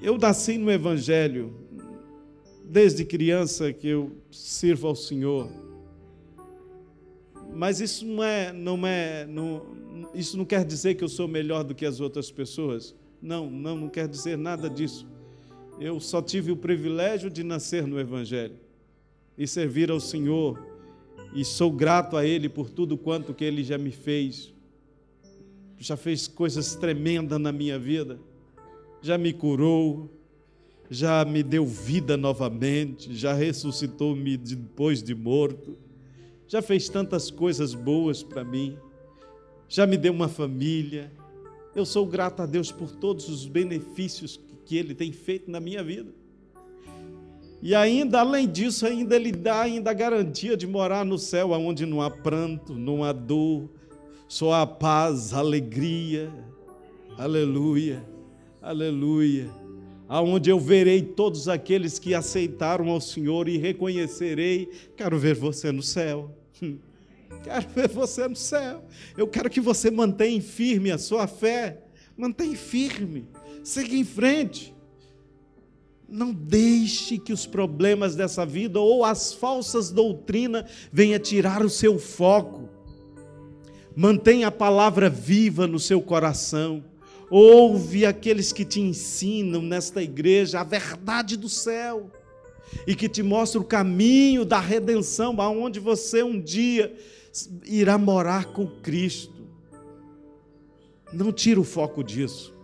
Eu 0.00 0.16
nasci 0.16 0.56
no 0.56 0.70
Evangelho, 0.70 1.52
desde 2.64 3.04
criança 3.04 3.72
que 3.72 3.88
eu 3.88 4.16
sirvo 4.30 4.86
ao 4.86 4.94
Senhor. 4.94 5.50
Mas 7.54 7.80
isso 7.80 8.06
não 8.06 8.22
é, 8.22 8.52
não 8.52 8.86
é, 8.86 9.26
não, 9.26 9.66
isso 10.14 10.36
não 10.36 10.44
quer 10.44 10.64
dizer 10.64 10.94
que 10.94 11.04
eu 11.04 11.08
sou 11.08 11.28
melhor 11.28 11.64
do 11.64 11.74
que 11.74 11.84
as 11.84 12.00
outras 12.00 12.30
pessoas. 12.30 12.94
Não, 13.20 13.50
não, 13.50 13.76
não 13.76 13.88
quer 13.88 14.08
dizer 14.08 14.38
nada 14.38 14.68
disso. 14.68 15.06
Eu 15.78 15.98
só 16.00 16.20
tive 16.20 16.52
o 16.52 16.56
privilégio 16.56 17.30
de 17.30 17.42
nascer 17.42 17.86
no 17.86 17.98
Evangelho 17.98 18.56
e 19.36 19.46
servir 19.46 19.90
ao 19.90 20.00
Senhor, 20.00 20.62
e 21.34 21.44
sou 21.44 21.70
grato 21.70 22.16
a 22.16 22.26
Ele 22.26 22.48
por 22.48 22.68
tudo 22.68 22.98
quanto 22.98 23.32
que 23.32 23.44
Ele 23.44 23.64
já 23.64 23.78
me 23.78 23.90
fez. 23.90 24.52
Já 25.78 25.96
fez 25.96 26.28
coisas 26.28 26.74
tremendas 26.74 27.40
na 27.40 27.50
minha 27.50 27.78
vida, 27.78 28.20
já 29.00 29.16
me 29.16 29.32
curou, 29.32 30.10
já 30.90 31.24
me 31.24 31.42
deu 31.42 31.64
vida 31.64 32.16
novamente, 32.16 33.14
já 33.14 33.32
ressuscitou-me 33.32 34.36
depois 34.36 35.02
de 35.02 35.14
morto, 35.14 35.78
já 36.50 36.60
fez 36.60 36.88
tantas 36.88 37.30
coisas 37.30 37.74
boas 37.74 38.24
para 38.24 38.42
mim, 38.42 38.76
já 39.68 39.86
me 39.86 39.96
deu 39.96 40.12
uma 40.12 40.26
família, 40.26 41.12
eu 41.76 41.86
sou 41.86 42.04
grato 42.04 42.42
a 42.42 42.46
Deus 42.46 42.72
por 42.72 42.90
todos 42.90 43.28
os 43.28 43.46
benefícios 43.46 44.40
que 44.66 44.76
Ele 44.76 44.92
tem 44.92 45.12
feito 45.12 45.48
na 45.48 45.60
minha 45.60 45.80
vida. 45.80 46.12
E 47.62 47.72
ainda, 47.72 48.18
além 48.18 48.48
disso, 48.48 48.84
ainda 48.84 49.14
ele 49.14 49.30
dá 49.30 49.60
ainda 49.60 49.92
a 49.92 49.94
garantia 49.94 50.56
de 50.56 50.66
morar 50.66 51.04
no 51.04 51.18
céu, 51.18 51.50
onde 51.50 51.86
não 51.86 52.02
há 52.02 52.10
pranto, 52.10 52.74
não 52.74 53.04
há 53.04 53.12
dor, 53.12 53.70
só 54.26 54.54
há 54.54 54.66
paz, 54.66 55.32
alegria. 55.32 56.32
Aleluia, 57.16 58.02
aleluia. 58.60 59.48
Aonde 60.08 60.50
eu 60.50 60.58
verei 60.58 61.00
todos 61.02 61.48
aqueles 61.48 61.98
que 61.98 62.12
aceitaram 62.12 62.88
ao 62.88 63.00
Senhor 63.00 63.46
e 63.46 63.56
reconhecerei. 63.56 64.68
Quero 64.96 65.16
ver 65.16 65.36
você 65.36 65.70
no 65.70 65.82
céu. 65.82 66.39
Quero 67.42 67.68
ver 67.74 67.88
você 67.88 68.28
no 68.28 68.36
céu. 68.36 68.84
Eu 69.16 69.26
quero 69.26 69.48
que 69.48 69.60
você 69.60 69.90
mantenha 69.90 70.42
firme 70.42 70.90
a 70.90 70.98
sua 70.98 71.26
fé. 71.26 71.78
Mantenha 72.16 72.56
firme. 72.56 73.28
Siga 73.64 73.94
em 73.94 74.04
frente. 74.04 74.74
Não 76.08 76.32
deixe 76.32 77.18
que 77.18 77.32
os 77.32 77.46
problemas 77.46 78.16
dessa 78.16 78.44
vida 78.44 78.80
ou 78.80 79.04
as 79.04 79.32
falsas 79.32 79.90
doutrinas 79.90 80.64
venham 80.92 81.20
tirar 81.20 81.64
o 81.64 81.70
seu 81.70 81.98
foco. 81.98 82.68
Mantenha 83.94 84.48
a 84.48 84.52
palavra 84.52 85.08
viva 85.08 85.66
no 85.66 85.78
seu 85.78 86.02
coração. 86.02 86.84
Ouve 87.30 88.04
aqueles 88.04 88.52
que 88.52 88.64
te 88.64 88.80
ensinam 88.80 89.62
nesta 89.62 90.02
igreja 90.02 90.60
a 90.60 90.64
verdade 90.64 91.36
do 91.36 91.48
céu 91.48 92.10
e 92.86 92.94
que 92.94 93.08
te 93.08 93.22
mostra 93.22 93.60
o 93.60 93.64
caminho 93.64 94.44
da 94.44 94.58
redenção, 94.58 95.40
aonde 95.40 95.80
você 95.80 96.22
um 96.22 96.40
dia 96.40 96.94
irá 97.64 97.96
morar 97.98 98.46
com 98.46 98.66
Cristo. 98.66 99.48
Não 101.12 101.32
tira 101.32 101.60
o 101.60 101.64
foco 101.64 102.02
disso. 102.04 102.54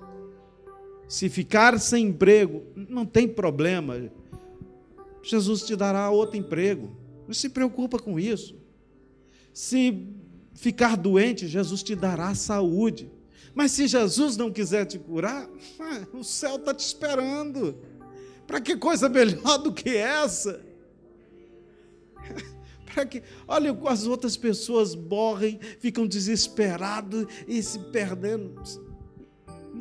Se 1.09 1.29
ficar 1.29 1.79
sem 1.79 2.07
emprego, 2.07 2.63
não 2.75 3.05
tem 3.07 3.29
problema. 3.29 4.11
Jesus 5.23 5.63
te 5.63 5.77
dará 5.77 6.11
outro 6.11 6.37
emprego. 6.37 6.91
Não 7.27 7.35
se 7.35 7.49
preocupa 7.49 7.99
com 7.99 8.19
isso. 8.19 8.57
Se 9.53 10.07
ficar 10.55 10.97
doente, 10.97 11.47
Jesus 11.47 11.83
te 11.83 11.95
dará 11.95 12.35
saúde. 12.35 13.11
Mas 13.55 13.73
se 13.73 13.87
Jesus 13.87 14.37
não 14.37 14.51
quiser 14.51 14.85
te 14.85 14.99
curar, 14.99 15.49
o 16.13 16.23
céu 16.23 16.57
está 16.57 16.75
te 16.75 16.85
esperando. 16.85 17.77
Para 18.47 18.61
que 18.61 18.77
coisa 18.77 19.09
melhor 19.09 19.59
do 19.59 19.73
que 19.73 19.97
essa? 19.97 20.65
Para 22.93 23.05
que, 23.05 23.23
olha, 23.47 23.77
as 23.89 24.07
outras 24.07 24.37
pessoas 24.37 24.95
morrem, 24.95 25.59
ficam 25.81 26.07
desesperados 26.07 27.27
e 27.47 27.63
se 27.63 27.79
perdendo. 27.79 28.63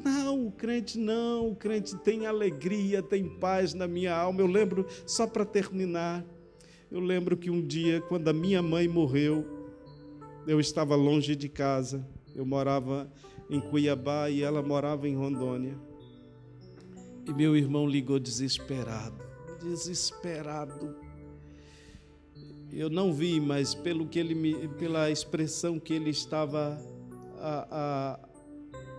Não, 0.03 0.47
o 0.47 0.51
crente 0.51 0.99
não, 0.99 1.51
o 1.51 1.55
crente 1.55 1.95
tem 1.97 2.25
alegria, 2.25 3.01
tem 3.01 3.27
paz 3.39 3.73
na 3.73 3.87
minha 3.87 4.13
alma. 4.13 4.41
Eu 4.41 4.47
lembro, 4.47 4.85
só 5.05 5.25
para 5.25 5.45
terminar, 5.45 6.25
eu 6.91 6.99
lembro 6.99 7.37
que 7.37 7.49
um 7.49 7.65
dia, 7.65 8.01
quando 8.01 8.27
a 8.27 8.33
minha 8.33 8.61
mãe 8.61 8.87
morreu, 8.87 9.45
eu 10.45 10.59
estava 10.59 10.95
longe 10.95 11.35
de 11.35 11.47
casa, 11.47 12.05
eu 12.35 12.45
morava 12.45 13.09
em 13.49 13.59
Cuiabá 13.59 14.29
e 14.29 14.41
ela 14.41 14.61
morava 14.61 15.07
em 15.07 15.15
Rondônia. 15.15 15.77
E 17.25 17.33
meu 17.33 17.55
irmão 17.55 17.87
ligou 17.87 18.19
desesperado, 18.19 19.17
desesperado. 19.59 20.95
Eu 22.71 22.89
não 22.89 23.11
vi, 23.11 23.39
mas 23.39 23.73
pelo 23.73 24.05
que 24.05 24.19
ele 24.19 24.35
me, 24.35 24.67
pela 24.67 25.09
expressão 25.09 25.79
que 25.79 25.93
ele 25.93 26.11
estava 26.11 26.79
a, 27.39 28.19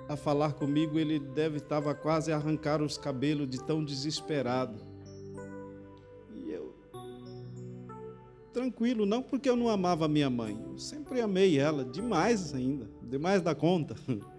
a, 0.09 0.15
a 0.15 0.17
falar 0.17 0.55
comigo, 0.55 0.99
ele 0.99 1.21
deve 1.21 1.59
estava 1.59 1.95
quase 1.95 2.33
a 2.33 2.37
arrancar 2.37 2.83
os 2.83 2.99
cabelos 2.99 3.49
de 3.49 3.63
tão 3.63 3.85
desesperado. 3.85 4.83
E 6.35 6.51
eu 6.51 6.75
tranquilo, 8.53 9.07
não 9.07 9.23
porque 9.23 9.49
eu 9.49 9.57
não 9.57 9.69
amava 9.69 10.09
minha 10.09 10.31
mãe, 10.31 10.59
eu 10.69 10.79
sempre 10.79 11.21
amei 11.21 11.59
ela 11.59 11.85
demais 11.85 12.53
ainda, 12.55 12.91
demais 13.03 13.41
da 13.41 13.55
conta. 13.55 13.95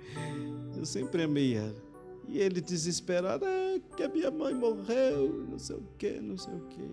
Eu 0.78 0.86
sempre 0.86 1.24
amei 1.24 1.56
ela. 1.56 1.87
E 2.28 2.40
ele 2.40 2.60
desesperado, 2.60 3.46
ah, 3.46 3.80
que 3.96 4.04
a 4.04 4.10
minha 4.10 4.30
mãe 4.30 4.54
morreu, 4.54 5.46
não 5.50 5.58
sei 5.58 5.78
o 5.78 5.84
que, 5.98 6.20
não 6.20 6.38
sei 6.38 6.54
o 6.54 6.60
que. 6.68 6.90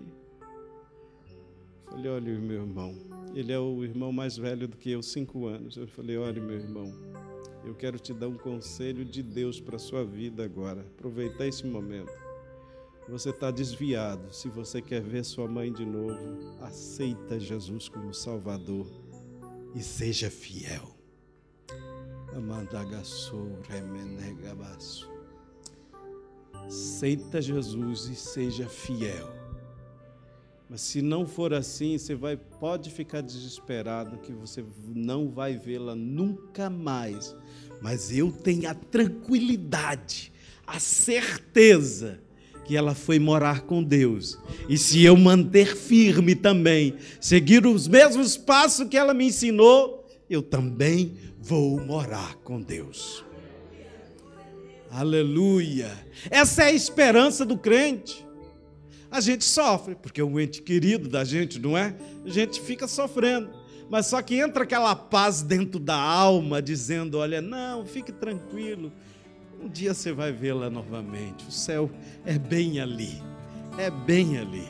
Falei, 1.85 2.11
olha, 2.11 2.39
meu 2.39 2.61
irmão, 2.61 2.95
ele 3.33 3.51
é 3.51 3.59
o 3.59 3.83
irmão 3.83 4.11
mais 4.11 4.37
velho 4.37 4.67
do 4.67 4.77
que 4.77 4.91
eu, 4.91 5.03
cinco 5.03 5.45
anos. 5.45 5.77
Eu 5.77 5.87
falei, 5.87 6.17
olha, 6.17 6.41
meu 6.41 6.57
irmão, 6.57 6.93
eu 7.63 7.73
quero 7.75 7.99
te 7.99 8.13
dar 8.13 8.27
um 8.27 8.37
conselho 8.37 9.03
de 9.03 9.21
Deus 9.21 9.59
para 9.59 9.75
a 9.75 9.79
sua 9.79 10.03
vida 10.03 10.43
agora. 10.43 10.81
Aproveitar 10.81 11.47
esse 11.47 11.65
momento. 11.65 12.11
Você 13.07 13.29
está 13.29 13.51
desviado. 13.51 14.33
Se 14.33 14.49
você 14.49 14.81
quer 14.81 15.01
ver 15.01 15.23
sua 15.23 15.47
mãe 15.47 15.71
de 15.71 15.85
novo, 15.85 16.17
aceita 16.61 17.39
Jesus 17.39 17.87
como 17.87 18.13
Salvador 18.13 18.87
e 19.75 19.81
seja 19.81 20.29
fiel. 20.29 20.95
Amandagassou, 22.35 23.59
remenegabaço. 23.69 25.14
Aceita 26.67 27.41
Jesus 27.41 28.05
e 28.05 28.15
seja 28.15 28.67
fiel. 28.67 29.35
Mas 30.69 30.81
se 30.81 31.01
não 31.01 31.27
for 31.27 31.53
assim, 31.53 31.97
você 31.97 32.15
vai 32.15 32.37
pode 32.37 32.89
ficar 32.89 33.21
desesperado 33.21 34.17
que 34.17 34.33
você 34.33 34.63
não 34.87 35.29
vai 35.29 35.55
vê-la 35.55 35.95
nunca 35.95 36.69
mais. 36.69 37.35
Mas 37.81 38.15
eu 38.15 38.31
tenho 38.31 38.69
a 38.69 38.73
tranquilidade, 38.73 40.31
a 40.65 40.79
certeza 40.79 42.19
que 42.65 42.75
ela 42.75 42.95
foi 42.95 43.19
morar 43.19 43.61
com 43.61 43.83
Deus. 43.83 44.39
E 44.67 44.77
se 44.77 45.03
eu 45.03 45.15
manter 45.15 45.75
firme 45.75 46.33
também, 46.33 46.95
seguir 47.21 47.65
os 47.67 47.87
mesmos 47.87 48.35
passos 48.35 48.87
que 48.89 48.97
ela 48.97 49.13
me 49.13 49.25
ensinou, 49.25 50.05
eu 50.27 50.41
também 50.41 51.13
vou 51.39 51.79
morar 51.79 52.35
com 52.37 52.59
Deus. 52.59 53.24
Aleluia. 54.89 55.91
Essa 56.29 56.63
é 56.63 56.65
a 56.67 56.73
esperança 56.73 57.45
do 57.45 57.57
crente. 57.57 58.25
A 59.11 59.19
gente 59.21 59.45
sofre, 59.45 59.95
porque 59.95 60.19
é 60.19 60.23
um 60.23 60.39
ente 60.39 60.61
querido 60.61 61.07
da 61.07 61.23
gente, 61.23 61.59
não 61.59 61.77
é? 61.77 61.95
A 62.25 62.29
gente 62.29 62.61
fica 62.61 62.87
sofrendo. 62.87 63.49
Mas 63.89 64.07
só 64.07 64.21
que 64.21 64.35
entra 64.35 64.63
aquela 64.63 64.95
paz 64.95 65.41
dentro 65.41 65.79
da 65.79 65.95
alma, 65.95 66.61
dizendo: 66.61 67.17
olha, 67.17 67.41
não, 67.41 67.85
fique 67.85 68.11
tranquilo. 68.11 68.91
Um 69.61 69.69
dia 69.69 69.93
você 69.93 70.11
vai 70.11 70.31
vê-la 70.31 70.69
novamente. 70.69 71.45
O 71.47 71.51
céu 71.51 71.89
é 72.25 72.37
bem 72.37 72.79
ali. 72.79 73.21
É 73.77 73.89
bem 73.89 74.37
ali. 74.37 74.67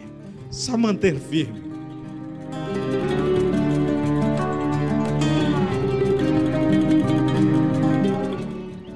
Só 0.51 0.77
manter 0.77 1.19
firme. 1.19 1.63